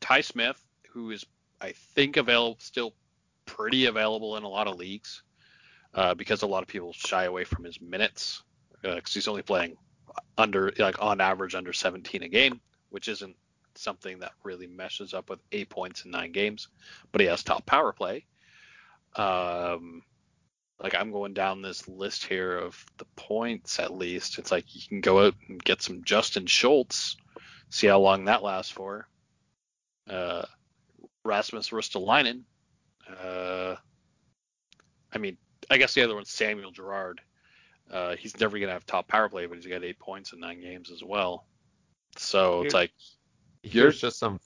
[0.00, 1.26] Ty Smith, who is,
[1.60, 2.94] I think, available still
[3.46, 5.24] pretty available in a lot of leagues
[5.94, 8.44] uh, because a lot of people shy away from his minutes
[8.80, 9.76] because uh, he's only playing
[10.36, 13.34] under, like, on average, under 17 a game, which isn't
[13.78, 16.68] something that really meshes up with eight points in nine games.
[17.12, 18.26] But he has top power play.
[19.16, 20.02] Um,
[20.82, 24.38] like I'm going down this list here of the points at least.
[24.38, 27.16] It's like you can go out and get some Justin Schultz,
[27.70, 29.08] see how long that lasts for.
[30.08, 30.44] Uh,
[31.24, 32.42] Rasmus Ristolainen.
[33.08, 33.76] Uh,
[35.12, 35.36] I mean,
[35.70, 37.20] I guess the other one's Samuel Girard.
[37.90, 40.60] Uh, he's never gonna have top power play, but he's got eight points in nine
[40.60, 41.46] games as well.
[42.16, 42.92] So it's like
[43.70, 44.40] here's just some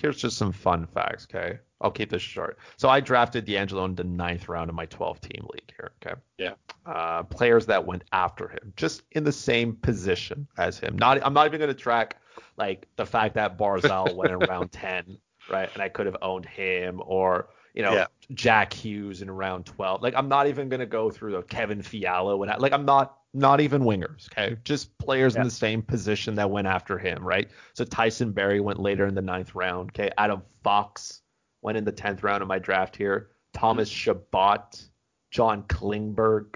[0.00, 1.58] here's just some fun facts, okay?
[1.80, 2.58] I'll keep this short.
[2.76, 5.92] So I drafted DeAngelo in the ninth round of my 12 team league here.
[6.04, 6.20] Okay.
[6.36, 6.54] Yeah.
[6.84, 10.96] Uh, players that went after him, just in the same position as him.
[10.98, 12.16] Not, I'm not even going to track
[12.56, 15.18] like the fact that Barzal went in round 10,
[15.50, 15.70] right?
[15.72, 17.48] And I could have owned him or
[17.78, 18.06] you know yeah.
[18.34, 20.02] Jack Hughes in round 12.
[20.02, 22.38] Like I'm not even going to go through the Kevin Fiala.
[22.38, 24.56] and like I'm not not even wingers, okay?
[24.64, 25.42] Just players yeah.
[25.42, 27.48] in the same position that went after him, right?
[27.74, 30.10] So Tyson Barrie went later in the ninth round, okay?
[30.18, 31.22] Adam Fox
[31.62, 33.30] went in the 10th round of my draft here.
[33.52, 34.84] Thomas mm-hmm.
[35.30, 36.54] John Klingberg,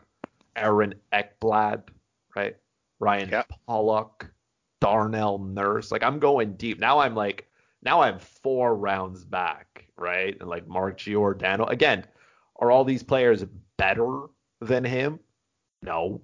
[0.57, 1.83] Aaron Ekblad,
[2.35, 2.57] right?
[2.99, 3.53] Ryan yep.
[3.69, 4.31] Pulock,
[4.81, 5.93] Darnell Nurse.
[5.93, 6.81] Like I'm going deep.
[6.81, 7.47] Now I'm like,
[7.83, 10.37] now I'm four rounds back, right?
[10.39, 11.65] And like Mark Giordano.
[11.65, 12.05] Again,
[12.57, 13.45] are all these players
[13.79, 14.27] better
[14.61, 15.21] than him?
[15.83, 16.21] No.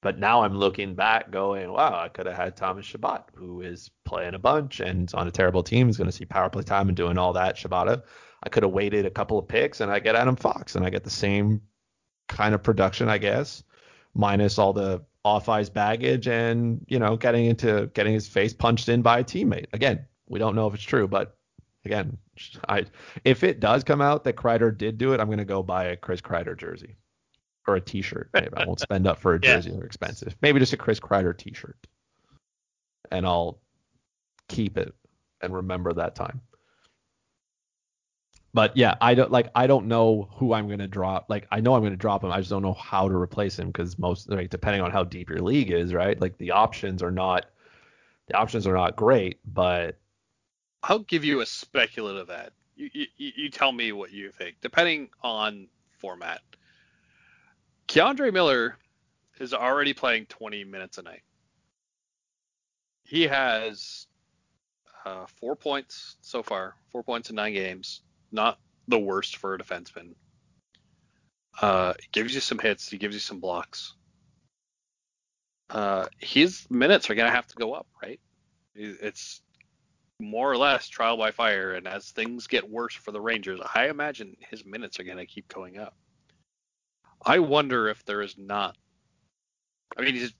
[0.00, 3.90] But now I'm looking back going, wow, I could have had Thomas Chabot, who is
[4.04, 6.88] playing a bunch and on a terrible team, is going to see power play time
[6.88, 7.56] and doing all that.
[7.56, 8.02] Shabata.
[8.42, 10.90] I could have waited a couple of picks and I get Adam Fox and I
[10.90, 11.60] get the same
[12.28, 13.64] kind of production, I guess,
[14.14, 18.88] minus all the off ice baggage and, you know, getting into getting his face punched
[18.88, 19.66] in by a teammate.
[19.72, 21.37] Again, we don't know if it's true, but
[21.88, 22.18] again,
[22.68, 22.84] I
[23.24, 25.84] if it does come out that Kreider did do it, I'm going to go buy
[25.84, 26.96] a Chris Kreider jersey
[27.66, 28.30] or a T-shirt.
[28.34, 29.76] Maybe I won't spend up for a jersey; yeah.
[29.76, 30.36] they're expensive.
[30.42, 31.78] Maybe just a Chris Kreider T-shirt,
[33.10, 33.58] and I'll
[34.48, 34.94] keep it
[35.40, 36.42] and remember that time.
[38.52, 39.48] But yeah, I don't like.
[39.54, 41.26] I don't know who I'm gonna drop.
[41.30, 42.30] Like I know I'm gonna drop him.
[42.30, 45.30] I just don't know how to replace him because most like depending on how deep
[45.30, 46.20] your league is, right?
[46.20, 47.46] Like the options are not
[48.26, 49.98] the options are not great, but
[50.82, 52.50] I'll give you a speculative ad.
[52.76, 55.68] You, you, you tell me what you think, depending on
[55.98, 56.40] format.
[57.88, 58.76] K'Andre Miller
[59.40, 61.22] is already playing 20 minutes a night.
[63.02, 64.06] He has
[65.04, 68.02] uh, four points so far, four points in nine games.
[68.30, 70.14] Not the worst for a defenseman.
[71.60, 72.88] Uh, gives you some hits.
[72.88, 73.94] He gives you some blocks.
[75.70, 78.20] Uh, his minutes are gonna have to go up, right?
[78.74, 79.42] It's
[80.20, 83.88] more or less trial by fire, and as things get worse for the Rangers, I
[83.88, 85.94] imagine his minutes are gonna keep going up.
[87.24, 88.76] I wonder if there is not
[89.96, 90.34] I mean, he's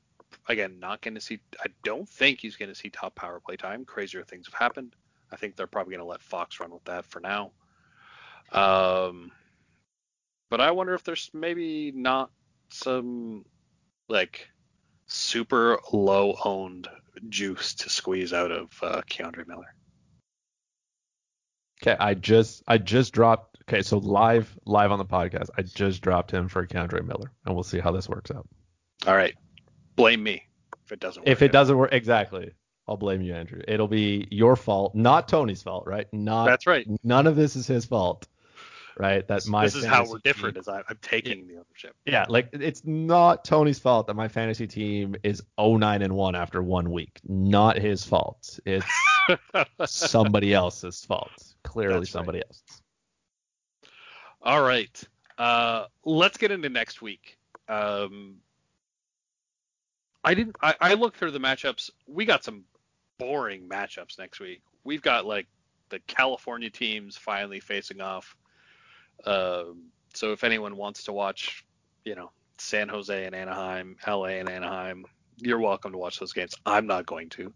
[0.48, 1.40] again not going to see.
[1.60, 3.84] I don't think he's going to see top power play time.
[3.84, 4.94] Crazier things have happened.
[5.32, 7.52] I think they're probably going to let Fox run with that for now.
[8.52, 9.30] Um,
[10.50, 12.30] but I wonder if there's maybe not
[12.70, 13.44] some
[14.08, 14.48] like
[15.06, 16.88] super low owned
[17.28, 19.74] juice to squeeze out of uh, K'Andre Miller.
[21.82, 23.58] Okay, I just I just dropped.
[23.68, 27.54] Okay, so live live on the podcast, I just dropped him for K'Andre Miller, and
[27.54, 28.48] we'll see how this works out.
[29.06, 29.34] All right,
[29.94, 30.42] blame me
[30.84, 31.26] if it doesn't.
[31.26, 31.52] If it out.
[31.52, 32.52] doesn't work, exactly,
[32.88, 33.60] I'll blame you, Andrew.
[33.68, 36.06] It'll be your fault, not Tony's fault, right?
[36.12, 36.46] Not.
[36.46, 36.86] That's right.
[37.04, 38.26] None of this is his fault
[38.99, 39.26] right?
[39.28, 41.94] That my this is how we're different team, is I, am taking the ownership.
[42.05, 46.62] Yeah, like it's not Tony's fault that my fantasy team is 09 and 1 after
[46.62, 47.20] one week.
[47.26, 48.59] Not his fault.
[48.66, 48.86] It's
[49.86, 51.30] somebody else's fault.
[51.62, 52.46] Clearly That's somebody right.
[52.49, 52.82] else's.
[54.42, 55.05] All right.
[55.36, 57.38] Uh, let's get into next week.
[57.68, 58.36] Um,
[60.24, 60.57] I didn't.
[60.61, 61.90] I, I looked through the matchups.
[62.07, 62.64] We got some
[63.18, 64.62] boring matchups next week.
[64.84, 65.46] We've got like
[65.90, 68.36] the California teams finally facing off
[69.24, 71.64] um, so if anyone wants to watch,
[72.04, 75.04] you know, San Jose and Anaheim, LA and Anaheim,
[75.36, 76.54] you're welcome to watch those games.
[76.66, 77.52] I'm not going to.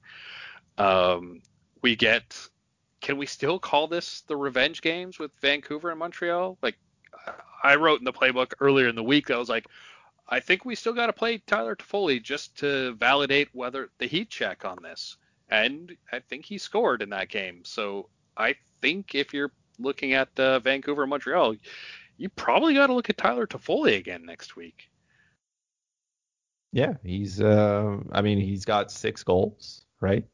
[0.79, 1.43] Um,
[1.83, 2.49] we get.
[3.01, 6.57] Can we still call this the revenge games with Vancouver and Montreal?
[6.63, 6.77] Like
[7.63, 9.67] I wrote in the playbook earlier in the week I was like,
[10.29, 14.31] I think we still got to play Tyler Toffoli just to validate whether the heat
[14.31, 15.17] check on this.
[15.51, 17.63] And I think he scored in that game.
[17.65, 19.53] So I think if you're
[19.83, 21.57] looking at uh, Vancouver, Montreal,
[22.17, 24.91] you probably got to look at Tyler Toffoli again next week.
[26.73, 27.41] Yeah, he's.
[27.41, 30.25] Uh, I mean, he's got six goals, right?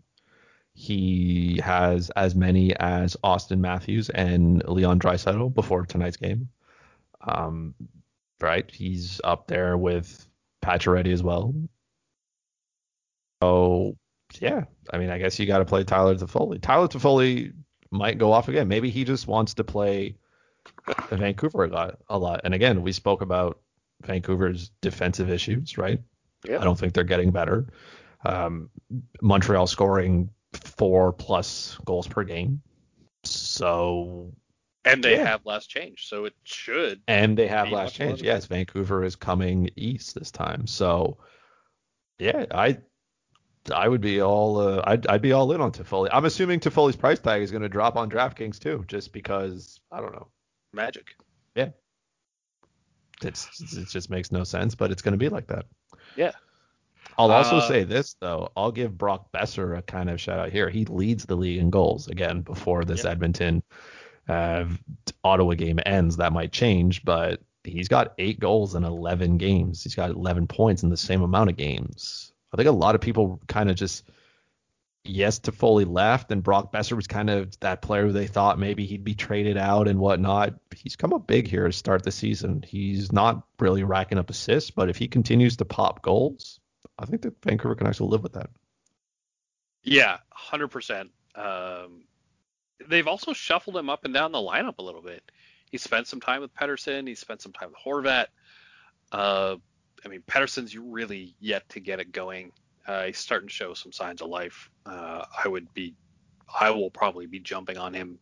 [0.75, 6.49] He has as many as Auston Matthews and Leon Draisaitl before tonight's game.
[7.27, 7.75] Um,
[8.41, 10.29] right, he's up there with
[10.63, 11.53] Pacioretty as well.
[13.43, 13.97] So
[14.41, 16.61] yeah, I mean, I guess you got to play Tyler Toffoli.
[16.61, 17.53] Tyler Toffoli
[17.91, 18.69] might go off again.
[18.69, 20.17] Maybe he just wants to play
[21.11, 22.43] Vancouver a lot, a lot.
[22.45, 23.59] And again, we spoke about
[24.05, 26.01] Vancouver's defensive issues, right?
[26.47, 26.61] Yeah.
[26.61, 27.67] I don't think they're getting better.
[28.25, 28.71] Um,
[29.21, 32.63] Montreal scoring four plus goals per game.
[33.25, 34.33] So
[34.85, 35.25] and they yeah.
[35.25, 37.01] have last change, so it should.
[37.09, 38.23] And they have last change.
[38.23, 40.67] Yes, Vancouver is coming east this time.
[40.67, 41.19] So
[42.19, 42.79] yeah, I
[43.71, 46.09] I would be all uh, I'd I'd be all in on Toffoli.
[46.13, 50.01] I'm assuming Toffoli's price tag is going to drop on DraftKings too, just because I
[50.01, 50.29] don't know.
[50.73, 51.15] Magic.
[51.55, 51.71] Yeah.
[53.23, 55.67] It's it just makes no sense, but it's going to be like that.
[56.17, 56.33] Yeah.
[57.17, 58.51] I'll also uh, say this though.
[58.57, 60.69] I'll give Brock Boeser a kind of shout out here.
[60.69, 63.11] He leads the league in goals again before this yeah.
[63.11, 63.63] Edmonton
[64.29, 64.67] uh,
[65.25, 66.17] Ottawa game ends.
[66.19, 69.83] That might change, but he's got eight goals in 11 games.
[69.83, 72.33] He's got 11 points in the same amount of games.
[72.53, 74.05] I think a lot of people kind of just
[75.05, 78.87] yes Toffoli left and Brock Boeser was kind of that player who they thought maybe
[78.87, 80.55] he'd be traded out and whatnot.
[80.75, 82.65] He's come up big here to start the season.
[82.67, 86.61] He's not really racking up assists, but if he continues to pop goals,
[86.99, 88.51] I think that Vancouver can actually live with that.
[89.83, 91.11] Yeah, hundred um, percent.
[92.87, 95.23] They've also shuffled him up and down the lineup a little bit.
[95.71, 97.07] He spent some time with Pettersson.
[97.07, 98.27] He spent some time with Horvat.
[99.13, 99.57] Uh,
[100.05, 102.53] I mean, Pettersson's really yet to get it going.
[102.87, 104.71] Uh, he's starting to show some signs of life.
[104.87, 105.95] Uh, I would be,
[106.59, 108.19] I will probably be jumping on him,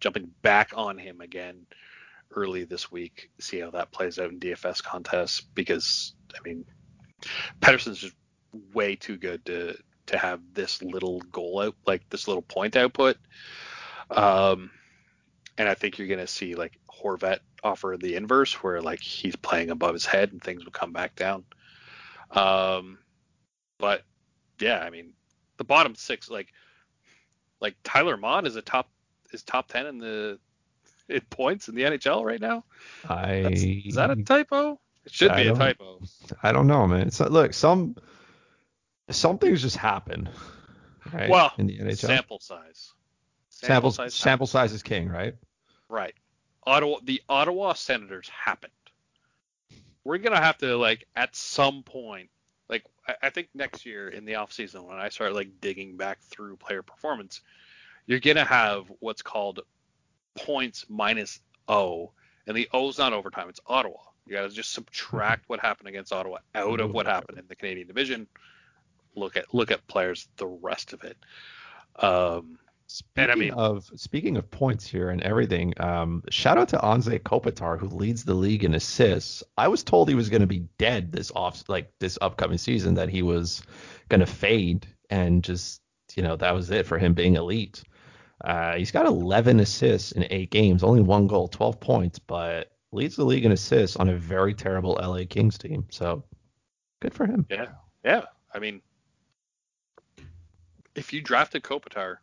[0.00, 1.66] jumping back on him again
[2.34, 3.30] early this week.
[3.40, 6.64] See how that plays out in DFS contests because I mean,
[7.60, 8.16] Pettersson's just
[8.74, 9.76] way too good to
[10.06, 13.16] to have this little goal out, like this little point output.
[14.10, 14.70] Um,
[15.56, 19.70] and I think you're gonna see like Horvat offer the inverse, where like he's playing
[19.70, 21.44] above his head and things will come back down.
[22.30, 22.98] Um,
[23.78, 24.02] but
[24.60, 25.12] yeah, I mean,
[25.56, 26.48] the bottom six, like
[27.60, 28.90] like Tyler Motte is a top
[29.32, 30.38] is top ten in the
[31.08, 32.64] in points in the NHL right now.
[33.08, 34.78] I That's, is that a typo?
[35.04, 36.00] It should I be a typo.
[36.42, 37.08] I don't know, man.
[37.08, 37.96] It's look some
[39.10, 40.28] some things just happen.
[41.12, 41.96] Right, well, in the NHL.
[41.96, 42.92] sample size.
[43.48, 44.14] Sample, sample size.
[44.14, 45.34] Sample size is king, right?
[45.88, 46.14] Right.
[46.66, 48.72] Ottawa, the Ottawa Senators happened.
[50.04, 52.30] We're gonna have to like at some point,
[52.68, 52.84] like
[53.22, 56.56] I, think next year in the off season when I start like digging back through
[56.56, 57.42] player performance,
[58.06, 59.60] you're gonna have what's called
[60.36, 62.12] points minus O,
[62.46, 64.00] and the O's not overtime; it's Ottawa.
[64.26, 67.86] You gotta just subtract what happened against Ottawa out of what happened in the Canadian
[67.86, 68.26] division.
[69.14, 71.16] Look at look at players, the rest of it.
[71.96, 72.58] Um,
[72.92, 77.20] Speaking I mean- of speaking of points here and everything, um, shout out to Anze
[77.20, 79.44] Kopitar who leads the league in assists.
[79.56, 82.94] I was told he was going to be dead this off like this upcoming season
[82.94, 83.62] that he was
[84.08, 85.82] going to fade and just
[86.16, 87.84] you know that was it for him being elite.
[88.44, 93.14] Uh, he's got 11 assists in eight games, only one goal, 12 points, but leads
[93.14, 95.86] the league in assists on a very terrible LA Kings team.
[95.90, 96.24] So
[97.00, 97.46] good for him.
[97.50, 97.66] Yeah,
[98.04, 98.22] yeah.
[98.52, 98.80] I mean,
[100.96, 102.16] if you drafted Kopitar,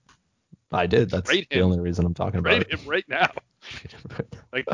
[0.72, 1.10] I did.
[1.10, 1.66] That's Rate the him.
[1.66, 2.80] only reason I'm talking about trade it.
[2.80, 3.32] him right now.
[4.54, 4.66] Like,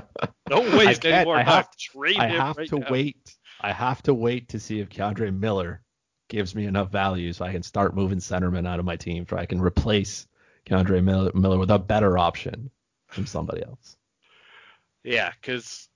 [0.50, 1.54] don't waste I any more I time.
[1.54, 2.88] have- Trade I him have right to now.
[2.90, 3.36] wait.
[3.62, 5.82] I have to wait to see if K'Andre Miller
[6.30, 9.38] gives me enough value so I can start moving centerman out of my team, so
[9.38, 10.28] I can replace
[10.66, 12.70] K'Andre Miller, Miller with a better option
[13.08, 13.96] from somebody else.
[15.04, 15.88] Yeah, because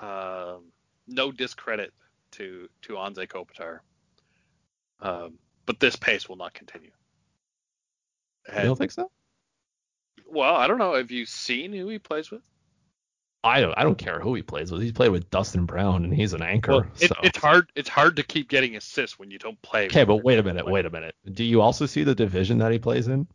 [0.00, 0.72] um,
[1.06, 1.92] no discredit
[2.32, 3.80] to to Anze Kopitar,
[5.00, 6.90] um, but this pace will not continue.
[8.48, 9.10] You don't think so?
[10.34, 10.94] well, I don't know.
[10.94, 12.42] Have you seen who he plays with?
[13.42, 13.74] I don't.
[13.76, 14.80] I don't care who he plays with.
[14.82, 16.72] He's played with Dustin Brown, and he's an anchor.
[16.72, 17.14] Well, it, so.
[17.22, 17.70] it's hard.
[17.74, 19.86] It's hard to keep getting assists when you don't play.
[19.86, 20.66] Okay, but wait a minute.
[20.66, 21.14] Wait a minute.
[21.30, 23.26] Do you also see the division that he plays in?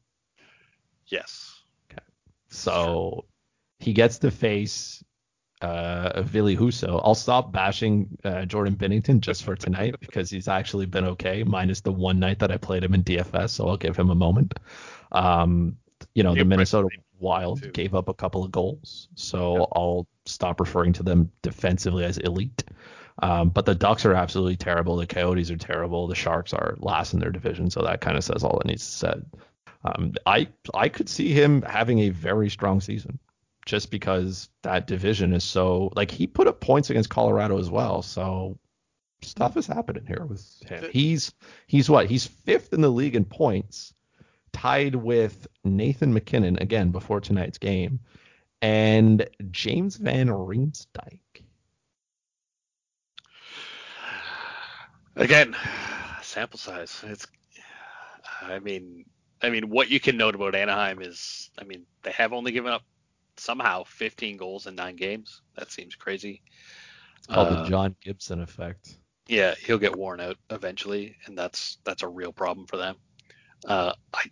[1.07, 1.61] Yes.
[1.91, 2.03] Okay.
[2.49, 3.25] So
[3.79, 5.03] he gets to face
[5.61, 6.99] uh, Ville Husso.
[7.03, 11.81] I'll stop bashing uh, Jordan Binnington just for tonight because he's actually been okay, minus
[11.81, 13.51] the one night that I played him in DFS.
[13.51, 14.55] So I'll give him a moment.
[15.11, 15.77] Um,
[16.15, 16.89] you know, He the Minnesota
[17.19, 17.71] Wild too.
[17.71, 19.65] gave up a couple of goals, so Yeah.
[19.73, 22.63] I'll stop referring to them defensively as elite.
[23.21, 24.95] Um, but the Ducks are absolutely terrible.
[24.95, 26.07] The Coyotes are terrible.
[26.07, 28.85] The Sharks are last in their division, so that kind of says all that needs
[28.85, 29.25] to said.
[29.83, 33.19] Um, I I could see him having a very strong season,
[33.65, 38.01] just because that division is so like he put up points against Colorado as well.
[38.01, 38.57] So
[39.21, 40.85] stuff is happening here with him.
[40.91, 41.33] He's
[41.67, 43.93] he's what he's fifth in the league in points,
[44.53, 47.99] tied with Nathan MacKinnon again before tonight's game,
[48.61, 51.19] and James Van Riemsdyk.
[55.15, 55.55] Again,
[56.21, 57.03] sample size.
[57.05, 57.27] It's.
[58.41, 59.05] I mean,
[59.41, 62.71] I mean, what you can note about Anaheim is, I mean, they have only given
[62.71, 62.83] up
[63.37, 65.41] somehow 15 goals in nine games.
[65.57, 66.41] That seems crazy.
[67.17, 68.97] It's called Uh, the John Gibson effect.
[69.27, 72.95] Yeah, he'll get worn out eventually, and that's that's a real problem for them.
[73.65, 74.23] Uh, I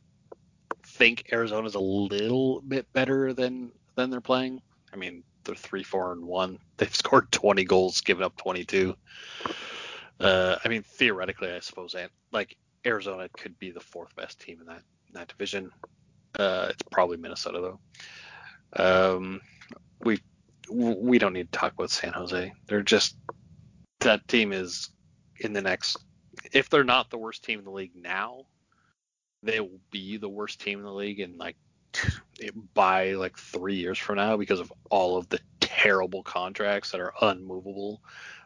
[0.97, 4.61] think Arizona's a little bit better than than they're playing.
[4.91, 6.59] I mean, they're three, four, and one.
[6.77, 8.95] They've scored 20 goals, given up 22.
[10.19, 14.59] Uh, I mean, theoretically, I suppose, and like Arizona could be the fourth best team
[14.59, 15.71] in that in that division.
[16.37, 17.79] Uh, it's probably Minnesota though.
[18.83, 19.41] Um,
[20.03, 20.19] we
[20.69, 22.51] we don't need to talk about San Jose.
[22.67, 23.15] They're just
[23.99, 24.89] that team is
[25.39, 25.97] in the next.
[26.51, 28.45] If they're not the worst team in the league now,
[29.43, 31.55] they will be the worst team in the league in like
[32.73, 37.13] by like three years from now because of all of the terrible contracts that are
[37.21, 38.01] unmovable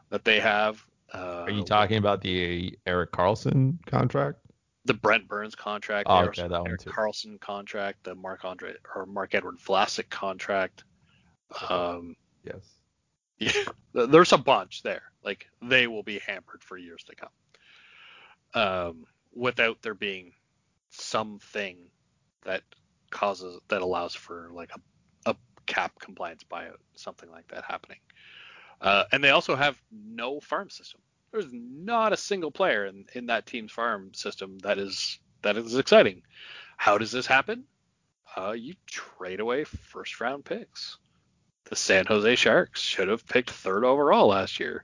[0.09, 0.83] that they have.
[1.13, 4.37] Uh, Are you talking about the Erik Karlsson contract?
[4.85, 6.89] the Brent Burns contract, Oh, okay, Erik too.
[6.89, 10.83] Karlsson contract, the Mark Andre or Mark Edward Vlasic contract.
[11.69, 12.65] Um, Yes.
[13.37, 15.03] yeah, there's a bunch there.
[15.23, 17.29] Like they will be hampered for years to come.
[18.53, 20.33] Um, without there being
[20.91, 21.77] something
[22.43, 22.63] that
[23.09, 25.35] causes that allows for like a, a
[25.65, 27.99] cap compliance buyout, something like that happening.
[28.79, 31.01] Uh, and they also have no farm system.
[31.31, 35.77] There's not a single player in, in that team's farm system that is that is
[35.77, 36.23] exciting.
[36.77, 37.65] How does this happen?
[38.35, 40.97] Uh, you trade away first round picks.
[41.65, 44.83] The San Jose Sharks should have picked third overall last year.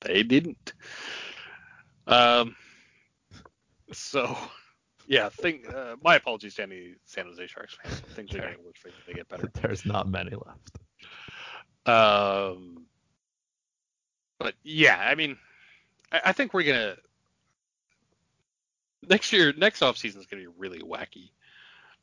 [0.00, 0.72] They didn't.
[2.06, 2.56] Um.
[3.92, 4.36] So,
[5.10, 5.28] yeah.
[5.28, 5.68] Think.
[5.72, 8.00] Uh, my apologies to any San Jose Sharks fans.
[8.14, 8.40] Things are Sure.
[8.48, 8.94] getting worse for you.
[9.06, 9.50] They get better.
[9.60, 10.78] There's not many left.
[11.86, 12.86] Um,
[14.38, 15.36] but yeah, I mean,
[16.12, 16.96] I, I think we're gonna
[19.08, 19.52] next year.
[19.56, 21.30] Next off season is gonna be really wacky.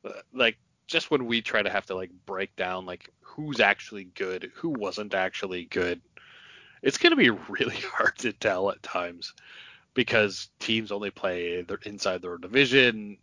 [0.03, 4.05] Uh, like just when we try to have to like break down like who's actually
[4.16, 6.01] good, who wasn't actually good,
[6.82, 9.34] it's gonna be really hard to tell at times
[9.98, 13.18] because teams only play their inside their division.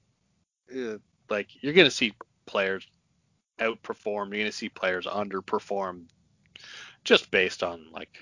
[0.76, 0.98] Uh,
[1.30, 2.12] like you're gonna see
[2.46, 2.84] players
[3.60, 4.30] outperform.
[4.30, 6.06] You're gonna see players underperform
[7.04, 8.18] just based on like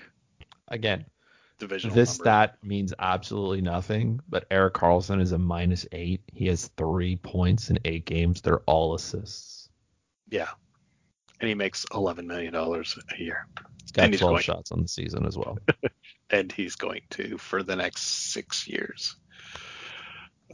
[0.67, 1.03] Again,
[1.57, 2.25] divisional this numbers.
[2.25, 6.21] stat means absolutely nothing, but Erik Karlsson is a minus eight.
[6.31, 8.41] He has three points in eight games.
[8.41, 9.69] They're all assists.
[10.29, 10.49] Yeah,
[11.43, 13.45] and he makes 11 million dollars a year,
[13.81, 15.57] He's got And he's 12 going- shots on the season as well.
[16.29, 19.17] and he's going to for the next six years.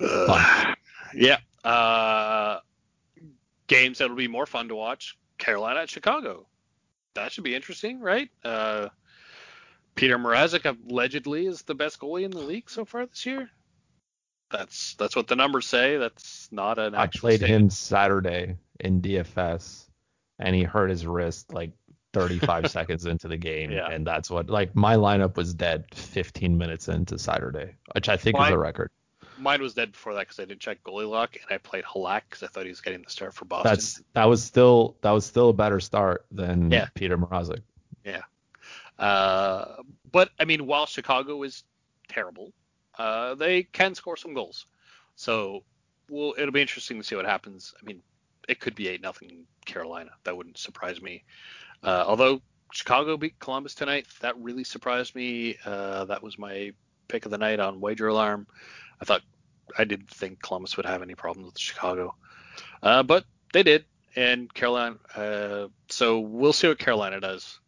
[0.02, 0.76] Ugh.
[1.14, 1.38] Yeah.
[1.64, 2.60] Uh,
[3.68, 5.16] games that'll be more fun to watch.
[5.38, 6.48] Carolina at Chicago.
[7.14, 8.30] That should be interesting, right?
[8.44, 8.90] Uh,
[9.96, 13.50] Petr Mrazek allegedly is the best goalie in the league so far this year.
[14.52, 15.98] That's that's what the numbers say.
[15.98, 17.64] That's not an I played statement.
[17.66, 19.86] him Saturday in DFS,
[20.40, 21.72] and he hurt his wrist like
[22.14, 23.90] 35 seconds into the game, Yeah.
[23.90, 28.40] and that's what like my lineup was dead 15 minutes into Saturday, which I think
[28.40, 28.90] is a record.
[29.38, 32.24] Mine was dead before that because I didn't check goalie lock, and I played Halak
[32.30, 33.72] because I thought he was getting the start for Boston.
[33.72, 36.88] That's that was still that was still a better start than Yeah.
[36.96, 37.62] Petr Mrazek.
[38.04, 38.24] Yeah.
[38.98, 39.76] Uh,
[40.12, 41.64] but I mean, while Chicago is
[42.10, 42.52] terrible,
[42.98, 44.66] uh, they can score some goals.
[45.16, 45.64] So,
[46.10, 47.74] well, it'll be interesting to see what happens.
[47.82, 48.02] I mean,
[48.50, 50.10] it could be eight nothing Carolina.
[50.24, 51.24] That wouldn't surprise me.
[51.84, 52.42] Uh, although
[52.72, 55.56] Chicago beat Columbus tonight, that really surprised me.
[55.64, 56.74] Uh, that was my
[57.08, 58.48] pick of the night on Wager Alarm.
[59.00, 59.22] I thought
[59.78, 62.16] I didn't think Columbus would have any problems with Chicago,
[62.82, 63.24] uh, but
[63.54, 63.86] they did.
[64.16, 67.60] And Carolina, uh, so we'll see what Carolina does.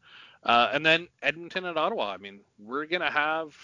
[0.43, 2.11] Uh, and then Edmonton and Ottawa.
[2.11, 3.55] I mean, we're gonna have,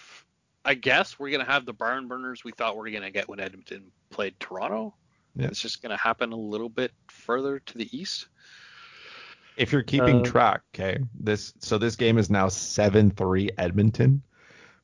[0.64, 3.40] I guess, we're gonna have the barn burners we thought we were gonna get when
[3.40, 4.94] Edmonton played Toronto.
[5.38, 5.48] Yeah.
[5.48, 8.28] It's just gonna happen a little bit further to the east.
[9.56, 14.24] If you're keeping Uh, track, okay, this so this game is now seven three Edmonton.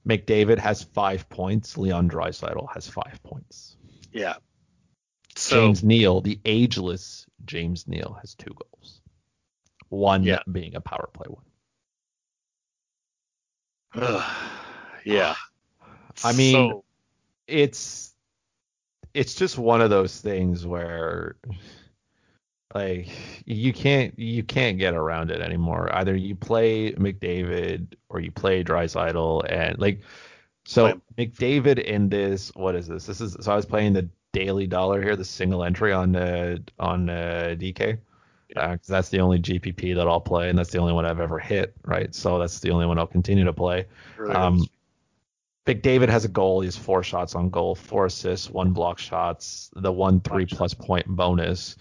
[0.08, 1.78] McDavid has five points.
[1.78, 3.78] Leon Draisaitl has five points.
[4.12, 4.36] Yeah.
[5.36, 9.01] So James Neal, the ageless James Neal, has two goals.
[9.89, 10.39] One Yeah.
[10.51, 11.43] being a power play one.
[15.06, 15.36] yeah.
[16.24, 16.84] I mean, So-
[17.47, 18.12] it's
[19.14, 21.36] it's just one of those things where
[22.74, 23.09] like
[23.45, 25.93] you can't you can't get around it anymore.
[25.95, 30.01] Either you play McDavid or you play Draisaitl and like
[30.66, 31.01] so him.
[31.18, 33.05] McDavid in this what is this?
[33.05, 36.57] This is so I was playing the daily dollar here, the single entry on uh,
[36.80, 37.99] on uh, DK.
[38.55, 38.74] Yeah.
[38.74, 41.39] because that's the only GPP that I'll play, and that's the only one I've ever
[41.39, 42.14] hit, right?
[42.14, 43.86] So that's the only one I'll continue to play.
[44.18, 44.68] really Um,
[45.66, 46.61] David has a goal.
[46.61, 50.74] He has four shots on goal, four assists, one block shots, the one three plus
[50.74, 51.78] point bonus.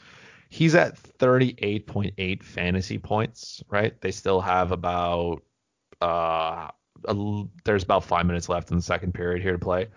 [0.49, 3.99] He's at 38.8 fantasy points, right?
[4.01, 5.43] They still have about
[6.01, 6.69] uh
[7.05, 9.89] a there's about five minutes left in the second period here to play.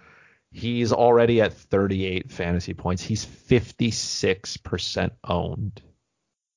[0.51, 3.03] He's already at 38 fantasy points.
[3.03, 5.81] He's 56% owned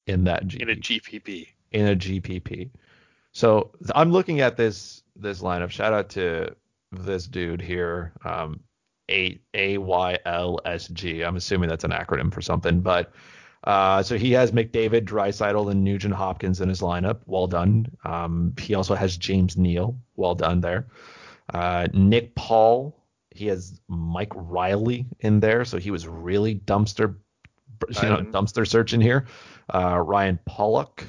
[0.07, 1.47] in that GPP in a GPP.
[1.73, 2.71] in a GPP.
[3.33, 5.71] So I'm looking at this this lineup.
[5.71, 6.55] Shout out to
[6.93, 8.61] this dude here, um,
[9.11, 11.23] A A Y L S G.
[11.23, 13.13] I'm assuming that's an acronym for something, but
[13.65, 17.21] uh, so he has McDavid, Draisaitl, and Nugent Hopkins in his lineup.
[17.27, 17.87] Well done.
[18.05, 19.99] Um, he also has James Neal.
[20.17, 20.87] Well done there.
[21.53, 22.95] Uh, Nick Paul.
[23.31, 27.17] He has Mike Reilly in there, so he was really dumpster,
[27.89, 29.27] you know, dumpster searching here.
[29.73, 31.05] Uh, Ryan Pulock,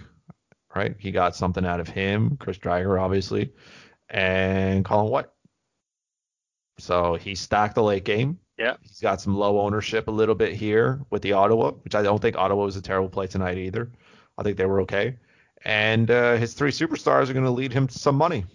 [0.76, 0.96] right?
[1.00, 2.38] He got something out of him.
[2.38, 3.54] Chris Driedger, obviously,
[4.10, 5.26] and Colin White.
[6.80, 8.40] So he stacked the late game.
[8.58, 8.76] Yeah.
[8.82, 12.22] He's got some low ownership a little bit here with the Ottawa, which I don't
[12.22, 13.90] think Ottawa was a terrible play tonight either.
[14.38, 15.18] I think they were okay.
[15.64, 18.46] And uh, his three superstars are going to lead him to some money.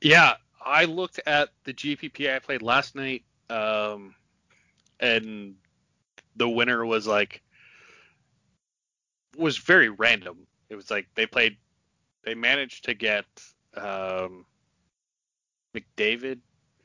[0.00, 4.14] Yeah, I looked at the GPP I played last night, um,
[4.98, 5.54] and
[6.36, 7.42] the winner was like
[9.36, 10.46] was very random.
[10.68, 11.56] It was like they played,
[12.24, 13.26] they managed to get
[13.76, 14.46] um,
[15.74, 16.38] McDavid.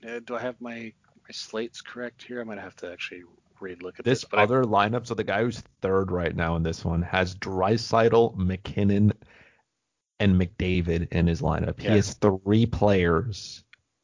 [0.07, 0.93] Uh, do I have my
[1.23, 2.41] my slates correct here?
[2.41, 3.23] I might have to actually
[3.59, 4.21] read look at this.
[4.21, 7.01] This but I- other lineup, so the guy who's third right now in this one
[7.03, 9.13] has Draisaitl, MacKinnon,
[10.19, 11.79] and McDavid in his lineup.
[11.79, 13.63] He has three players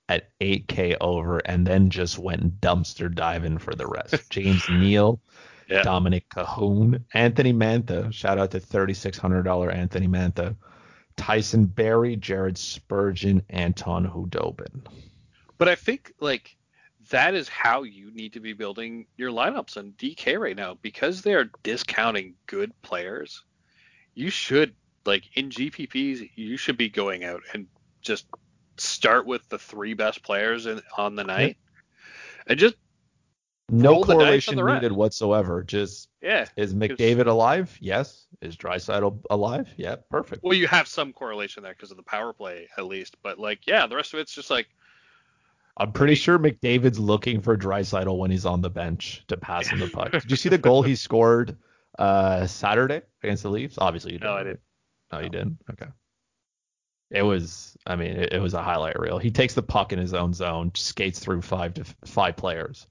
[0.10, 4.16] at 8K over, and then just went dumpster diving for the rest.
[4.30, 5.22] James Neal,
[5.70, 5.84] Yeah.
[5.84, 8.12] Dominik Kahun, Anthony Mantha.
[8.12, 10.56] Shout out to $3,600 Anthony Mantha.
[11.16, 14.82] Tyson Barrie, Jared Spurgeon, Anton Khudobin.
[15.62, 16.58] But I think like
[17.12, 21.22] that is how you need to be building your lineups on DK right now because
[21.22, 23.44] they are discounting good players.
[24.16, 24.74] You should
[25.06, 27.68] like in GPPs, you should be going out and
[28.02, 28.26] just
[28.78, 31.58] start with the three best players in, on the night,
[32.48, 32.74] and just
[33.70, 35.62] No Roll the dice on correlation needed whatsoever.
[35.62, 36.48] Just yeah.
[36.56, 37.78] Is McDavid alive?
[37.80, 38.26] Yes.
[38.42, 39.70] Is Draisaitl alive?
[39.78, 40.44] Yeah, perfect.
[40.44, 43.68] Well, you have some correlation there because of the power play at least, but like
[43.68, 44.68] yeah, the rest of it's just like
[45.82, 49.80] I'm pretty sure McDavid's looking for Draisaitl when he's on the bench to pass him
[49.80, 50.12] the puck.
[50.12, 51.58] Did you see the goal he scored
[51.98, 53.80] uh, Saturday against the Leafs?
[53.80, 54.32] Obviously you didn't.
[54.32, 54.60] no, I didn't.
[55.12, 55.58] No, you didn't.
[55.72, 55.88] Okay.
[57.10, 59.18] It was, I mean, it, it was a highlight reel.
[59.18, 62.86] He takes the puck in his own zone, skates through five to five players,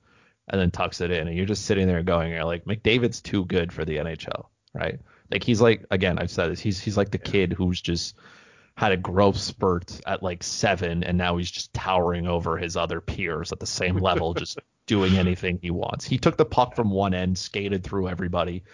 [0.49, 3.45] and then tucks it in, and you're just sitting there going, you're like McDavid's too
[3.45, 4.99] good for the NHL, right?
[5.31, 8.17] Like he's like again, I've said this, he's he's like the kid who's just
[8.81, 13.03] had a growth spurt at like seven, and now he's just towering over his other
[13.03, 16.07] peers at the same level, just doing anything he wants.
[16.07, 18.65] He took the puck from one end, skated through everybody,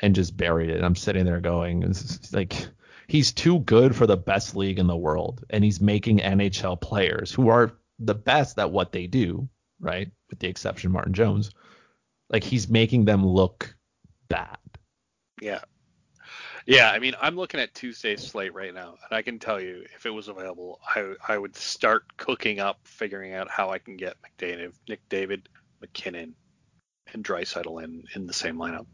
[0.00, 0.76] and just buried it.
[0.76, 1.92] And I'm sitting there going,
[2.32, 2.68] like
[3.08, 7.32] he's too good for the best league in the world, and he's making NHL players
[7.32, 9.48] who are the best at what they do,
[9.80, 10.08] right?
[10.30, 11.50] With the exception of Martin Jones,
[12.30, 13.74] like he's making them look
[14.28, 14.58] bad.
[15.42, 15.62] Yeah.
[16.68, 19.86] Yeah, I mean, I'm looking at Tuesday's slate right now, and I can tell you,
[19.96, 23.96] if it was available, I I would start cooking up, figuring out how I can
[23.96, 25.48] get McDavid, Nick David,
[25.80, 26.34] MacKinnon,
[27.14, 28.84] and Draisaitl in in the same lineup.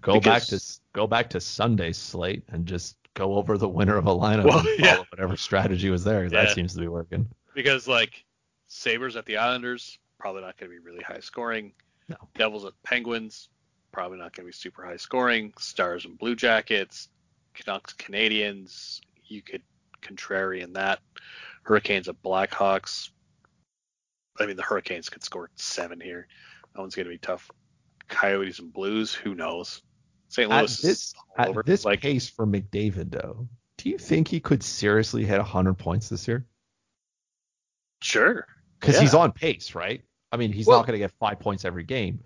[0.00, 3.98] Go because, back to go back to Sunday's slate and just go over the winner
[3.98, 5.02] of a lineup well, and yeah.
[5.10, 6.22] whatever strategy was there.
[6.22, 6.30] Yeah.
[6.30, 7.28] That seems to be working.
[7.54, 8.24] Because like
[8.66, 11.74] Sabres at the Islanders, probably not going to be really high scoring.
[12.08, 12.16] No.
[12.34, 13.50] Devils at Penguins,
[13.92, 15.52] probably not going to be super high scoring.
[15.58, 17.08] Stars and Blue Jackets,
[17.54, 19.00] Canucks, Canadiens.
[19.26, 19.62] you could
[20.02, 21.00] contrarian that.
[21.62, 23.10] Hurricanes and Blackhawks.
[24.38, 26.28] I mean, the Hurricanes could score seven here.
[26.74, 27.50] That one's going to be tough.
[28.08, 29.82] Coyotes and Blues, who knows?
[30.28, 30.48] St.
[30.48, 31.62] Louis at this, at over.
[31.62, 36.08] this like, pace for McDavid, though, do you think he could seriously hit 100 points
[36.08, 36.46] this year?
[38.02, 38.46] Sure.
[38.80, 39.00] Because yeah.
[39.02, 40.02] he's on pace, right?
[40.30, 42.20] I mean, he's well, not going to get five points every game,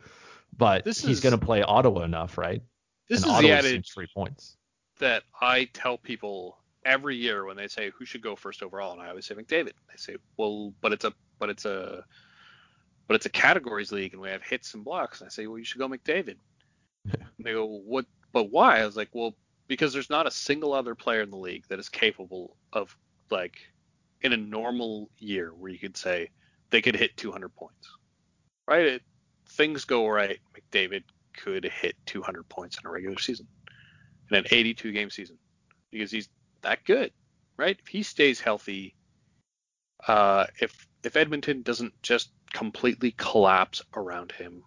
[0.57, 2.63] but this he's going to play Ottawa enough, right?
[3.09, 4.57] This and is Ottawa the adage three points
[4.99, 9.03] that I tell people every year when they say who should go first overall, and
[9.03, 9.73] I always say McDavid.
[9.89, 12.05] They say, well, but it's a but it's a
[13.09, 15.21] but it's a categories league, and we have hits and blocks.
[15.21, 16.37] And I say, well, you should go McDavid.
[17.05, 17.15] Yeah.
[17.39, 18.07] And they go, what?
[18.33, 18.81] But why?
[18.81, 19.35] I was like, well,
[19.67, 22.97] because there's not a single other player in the league that is capable of
[23.31, 23.57] like
[24.21, 26.31] in a normal year where you could say
[26.71, 27.89] they could hit 200 points,
[28.69, 28.87] right?
[28.87, 29.03] It,
[29.53, 31.05] things go right, McDavid
[31.37, 33.47] could hit 200 points in a regular season,
[34.31, 35.39] in an 82 game season,
[35.91, 36.29] because he's
[36.63, 37.13] that good,
[37.57, 37.79] right?
[37.79, 38.95] If he stays healthy,
[40.07, 44.63] uh, if if Edmonton doesn't just completely collapse around him,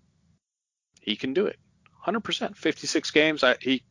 [1.01, 1.57] he can do it.
[2.05, 2.55] 100%.
[2.55, 3.43] 56 games.
[3.43, 3.83] I, he.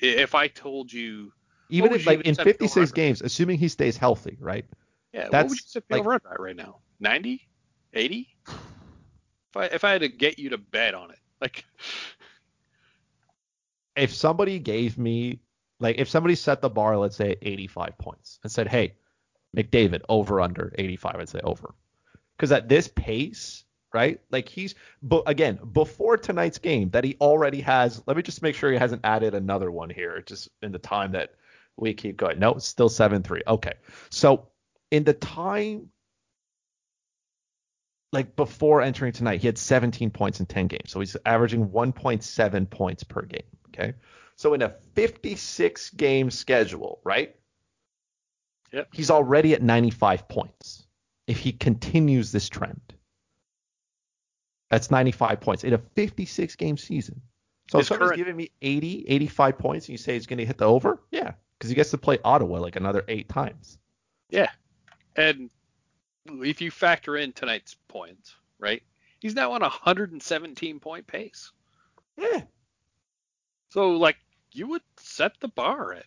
[0.00, 1.32] If I told you.
[1.70, 4.64] Even if, like in 56 games, assuming he stays healthy, right?
[5.12, 5.28] Yeah.
[5.30, 6.78] That's, what would you set the like, over right now?
[7.00, 7.46] 90?
[7.92, 8.28] 80?
[9.50, 11.64] If I if I had to get you to bet on it, like
[13.96, 15.40] if somebody gave me
[15.80, 18.94] like if somebody set the bar, let's say at 85 points, and said, "Hey,
[19.56, 21.74] McDavid over under 85," I'd say over,
[22.36, 24.20] because at this pace, right?
[24.30, 28.02] Like he's, but again, before tonight's game, that he already has.
[28.06, 31.12] Let me just make sure he hasn't added another one here, just in the time
[31.12, 31.34] that
[31.76, 32.38] we keep going.
[32.38, 33.42] No, still seven three.
[33.46, 33.74] Okay,
[34.10, 34.48] so
[34.90, 35.88] in the time
[38.12, 40.90] like before entering tonight, he had 17 points in 10 games.
[40.90, 43.42] So he's averaging 1.7 points per game.
[43.68, 43.94] Okay.
[44.36, 47.34] So in a 56 game schedule, right?
[48.72, 48.88] Yep.
[48.92, 50.86] He's already at 95 points
[51.26, 52.80] if he continues this trend.
[54.70, 57.22] That's 95 points in a 56 game season.
[57.70, 58.18] So His if somebody's current...
[58.18, 61.32] giving me 80, 85 points and you say he's going to hit the over, yeah,
[61.58, 63.78] because he gets to play Ottawa like another eight times.
[64.30, 64.50] Yeah.
[65.16, 65.50] And
[66.42, 68.82] if you factor in tonight's points, right?
[69.20, 71.52] He's now on a 117 point pace.
[72.16, 72.42] Yeah.
[73.70, 74.16] So like
[74.52, 76.06] you would set the bar at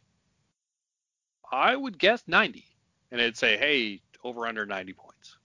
[1.51, 2.65] I would guess 90
[3.11, 5.37] and it'd say, "Hey, over under 90 points."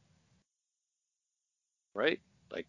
[1.95, 2.21] Right?
[2.53, 2.67] Like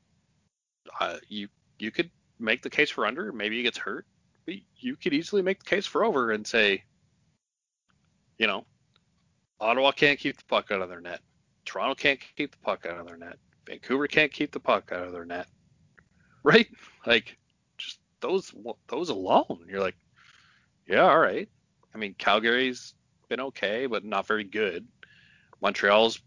[1.00, 2.10] uh, you you could
[2.40, 4.06] make the case for under, maybe he gets hurt.
[4.46, 6.84] But you could easily make the case for over and say,
[8.38, 8.66] you know,
[9.60, 11.22] Ottawa can't keep the puck out of their net.
[11.68, 13.38] Toronto can't keep the puck out of their net.
[13.66, 15.48] Vancouver can't keep the puck out of their net.
[16.44, 16.68] Right?
[17.06, 17.38] Like
[17.78, 18.54] just those
[18.88, 19.66] those alone.
[19.68, 19.98] You're like,
[20.88, 21.50] yeah, all right.
[21.94, 22.94] I mean, Calgary's
[23.28, 24.88] been okay, but not very good.
[25.62, 26.22] Montreal's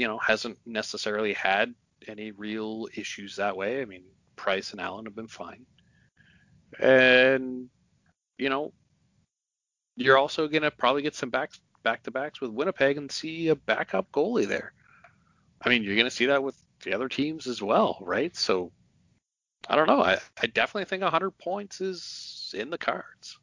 [0.00, 1.74] you know, hasn't necessarily had
[2.08, 3.82] any real issues that way.
[3.82, 4.02] I mean,
[4.34, 5.66] Price and Allen have been fine.
[6.78, 7.68] And
[8.38, 8.72] you know,
[9.96, 11.50] you're also going to probably get some back
[11.82, 14.72] back to backs with Winnipeg and see a backup goalie there.
[15.62, 18.34] I mean, you're going to see that with the other teams as well, right?
[18.36, 18.72] So
[19.68, 20.02] I don't know.
[20.02, 23.38] I, I definitely think 100 points is in the cards.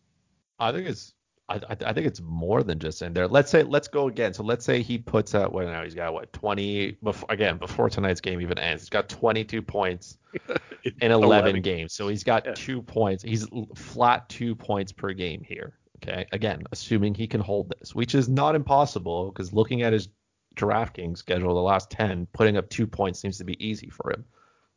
[0.60, 1.14] I think it's
[1.50, 3.28] I, I think it's more than just in there.
[3.28, 4.34] Let's say let's go again.
[4.34, 7.90] So let's say he puts out what now he's got what 20 before again before
[7.90, 8.84] tonight's game even ends.
[8.84, 10.18] He's got 22 points
[10.84, 11.62] in 11, 11.
[11.62, 11.94] games.
[11.94, 12.54] So he's got yeah.
[12.54, 13.24] two points.
[13.24, 15.78] He's flat two points per game here.
[16.04, 20.10] Okay, again, assuming he can hold this, which is not impossible because looking at his
[20.56, 24.26] DraftKings schedule, the last 10, putting up two points seems to be easy for him.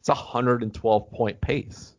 [0.00, 1.94] It's a 112 point pace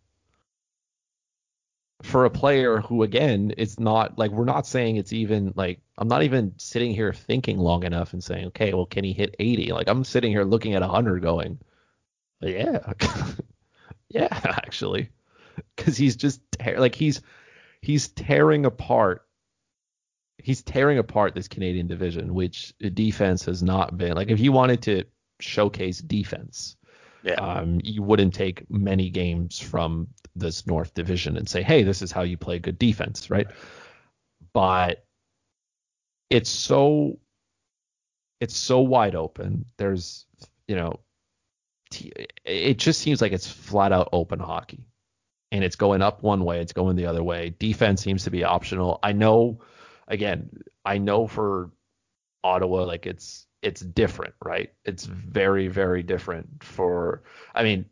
[2.02, 6.07] for a player who, again, it's not like we're not saying it's even like I'm
[6.07, 9.72] not even sitting here thinking long enough and saying, okay, well, can he hit 80?
[9.72, 11.60] Like I'm sitting here looking at 100 going,
[12.41, 12.93] yeah,
[14.10, 15.10] yeah, actually,
[15.76, 16.41] because he's just
[16.76, 17.22] like he's
[17.82, 19.26] he's tearing apart
[20.44, 24.82] he's tearing apart this Canadian division, which defense has not been like if you wanted
[24.84, 25.03] to
[25.40, 26.76] showcase defense,
[27.24, 27.34] yeah.
[27.34, 32.12] um, you wouldn't take many games from this North Division and say, hey, this is
[32.12, 33.48] how you play good defense, right?
[34.53, 35.06] But
[36.30, 37.20] it's so
[38.40, 39.66] it's so wide open.
[39.78, 40.26] There's
[40.68, 40.99] you know
[42.45, 44.86] it just seems like it's flat out open hockey.
[45.52, 47.53] And it's going up one way, it's going the other way.
[47.60, 48.99] Defense seems to be optional.
[49.03, 49.60] I know
[50.07, 50.49] again,
[50.86, 51.72] I know for
[52.44, 54.72] Ottawa, like it's it's different, right?
[54.86, 57.23] It's very, very different for
[57.53, 57.86] I mean,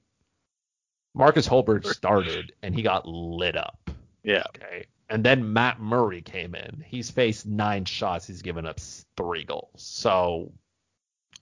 [1.14, 3.90] Marcus Hogberg started and he got lit up.
[4.24, 4.44] Yeah.
[4.56, 4.86] Okay.
[5.10, 6.84] And then Matt Murray came in.
[6.86, 8.28] He's faced nine shots.
[8.28, 8.80] He's given up
[9.18, 9.70] three goals.
[9.76, 10.52] So.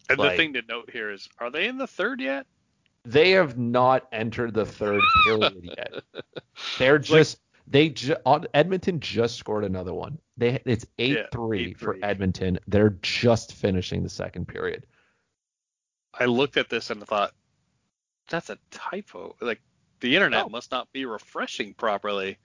[0.10, 2.48] And like, the thing to note here is, are they in the third yet?
[3.08, 6.04] They have not entered the third period yet.
[6.78, 8.18] They're just they ju-
[8.54, 10.20] Edmonton just scored another one.
[10.36, 12.60] They it's eight three for Edmonton.
[12.68, 14.86] They're just finishing the second period.
[16.14, 17.32] I looked at this and thought,
[18.30, 19.36] that's a typo.
[19.40, 19.62] Like
[20.02, 20.50] the internet oh.
[20.50, 22.38] must not be refreshing properly.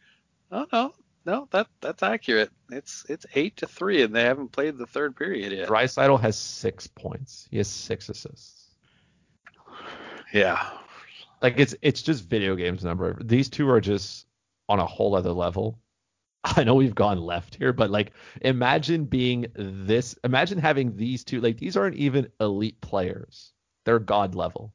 [0.53, 0.95] Oh no,
[1.27, 2.51] no, that that's accurate.
[2.71, 5.69] It's it's eight to three, and they haven't played the third period yet.
[5.69, 7.49] Draisaitl has six points.
[7.51, 8.62] He has six assists.
[10.33, 10.69] Yeah.
[11.41, 13.19] Like it's it's just video games number.
[13.23, 14.27] These two are just
[14.69, 15.79] on a whole other level.
[16.45, 21.41] I know we've gone left here, but like imagine being this imagine having these two
[21.41, 23.53] like these aren't even elite players.
[23.85, 24.73] They're god level.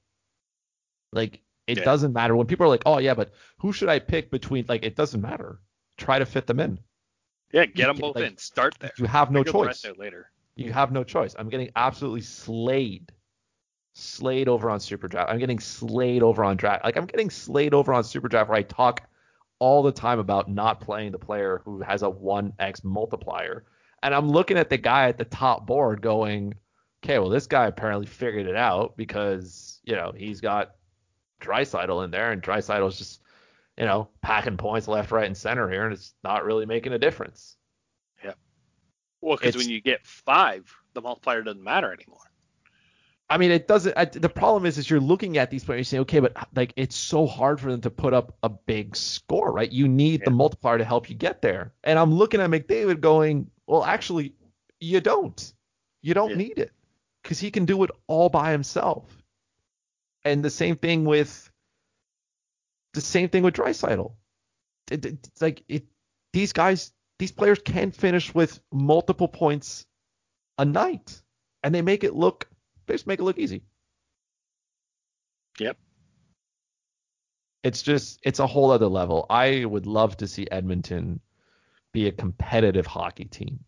[1.14, 1.84] Like it yeah.
[1.84, 4.84] doesn't matter when people are like, "Oh yeah, but who should I pick between like
[4.84, 5.60] it doesn't matter.
[5.98, 6.80] Try to fit them in."
[7.54, 8.38] Yeah, get them both like, in.
[8.38, 8.92] Start there.
[8.98, 9.86] You have no choice.
[9.98, 10.32] later.
[10.56, 11.36] You have no choice.
[11.38, 13.12] I'm getting absolutely slayed.
[14.00, 15.32] Slayed over on Super Draft.
[15.32, 16.84] I'm getting slayed over on draft.
[16.84, 19.02] Like I'm getting slayed over on Super Draft where I talk
[19.58, 23.66] all the time about not playing the player who has a 1x multiplier.
[24.04, 26.54] And I'm looking at the guy at the top board going,
[27.04, 30.76] okay, well, this guy apparently figured it out because, you know, he's got
[31.42, 33.22] Draisaitl in there and Draisaitl's just,
[33.78, 37.00] you know, packing points left, right, and center here, and it's not really making a
[37.00, 37.58] difference.
[38.24, 38.34] Yeah.
[39.22, 42.20] Well, because when you get five, the multiplier doesn't matter anymore.
[43.30, 43.98] I mean, it doesn't.
[43.98, 46.96] I, the problem is, is you're looking at these players, saying, okay, but like it's
[46.96, 49.72] so hard for them to put up a big score, right?
[49.72, 50.26] You need yeah.
[50.26, 51.74] the multiplier to help you get there.
[51.84, 54.34] And I'm looking at McDavid, going, well, actually,
[54.80, 55.54] you don't.
[56.02, 56.38] You don't yeah.
[56.38, 56.72] need it
[57.22, 59.04] because he can do it all by himself.
[60.24, 61.52] And the same thing with
[62.94, 64.14] the same thing with Draisaitl.
[64.90, 65.86] It, it, it's like it.
[66.32, 69.86] These guys, these players can finish with multiple points
[70.58, 71.22] a night,
[71.62, 72.48] and they make it look
[72.88, 73.62] they just make it look easy.
[75.60, 75.78] Yep.
[77.64, 79.26] It's just it's a whole other level.
[79.30, 81.20] I would love to see Edmonton
[81.92, 83.60] be a competitive hockey team.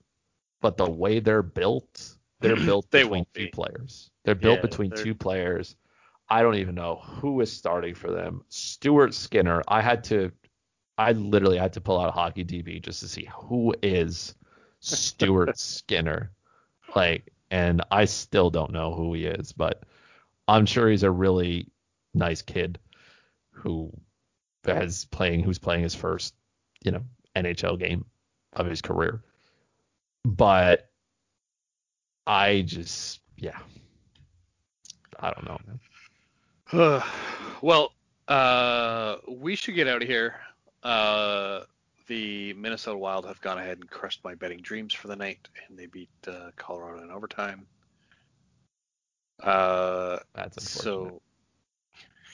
[0.61, 3.47] But the way they're built, they're built they between two be.
[3.49, 4.11] players.
[4.23, 5.03] They're built yeah, between they're...
[5.03, 5.75] two players.
[6.29, 8.43] I don't even know who is starting for them.
[8.49, 9.63] Stuart Skinner.
[9.67, 10.31] I had to
[10.97, 14.35] I literally had to pull out hockey DB just to see who is
[14.81, 16.31] Stuart Skinner.
[16.95, 19.83] Like and I still don't know who he is, but
[20.47, 21.67] I'm sure he's a really
[22.13, 22.79] nice kid
[23.51, 23.91] who
[24.65, 26.33] has playing who's playing his first,
[26.83, 27.03] you know,
[27.35, 28.05] NHL game
[28.53, 29.23] of his career.
[30.25, 30.89] But
[32.27, 33.57] I just yeah.
[35.19, 35.45] I don't
[36.73, 37.03] know,
[37.61, 37.91] well,
[38.27, 40.35] uh we should get out of here.
[40.83, 41.61] Uh
[42.09, 45.77] the Minnesota Wild have gone ahead and crushed my betting dreams for the night, and
[45.77, 47.67] they beat uh, Colorado in overtime.
[49.41, 51.21] Uh, That's unfortunate.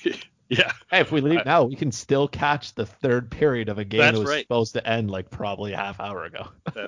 [0.04, 0.18] So,
[0.50, 0.72] yeah.
[0.90, 4.00] Hey, if we leave now, we can still catch the third period of a game
[4.00, 4.44] that was right.
[4.44, 6.48] supposed to end like probably a half hour ago.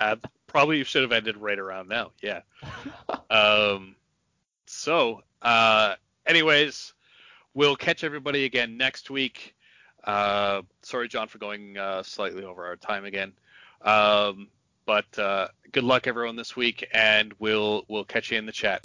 [0.00, 2.10] that probably should have ended right around now.
[2.22, 2.40] Yeah.
[3.30, 3.94] um.
[4.66, 6.94] So, uh, anyways,
[7.52, 9.54] we'll catch everybody again next week.
[10.04, 13.32] Uh, sorry, John, for going uh, slightly over our time again.
[13.82, 14.48] Um,
[14.86, 18.80] but uh, good luck, everyone, this week, and we'll we'll catch you in the chat.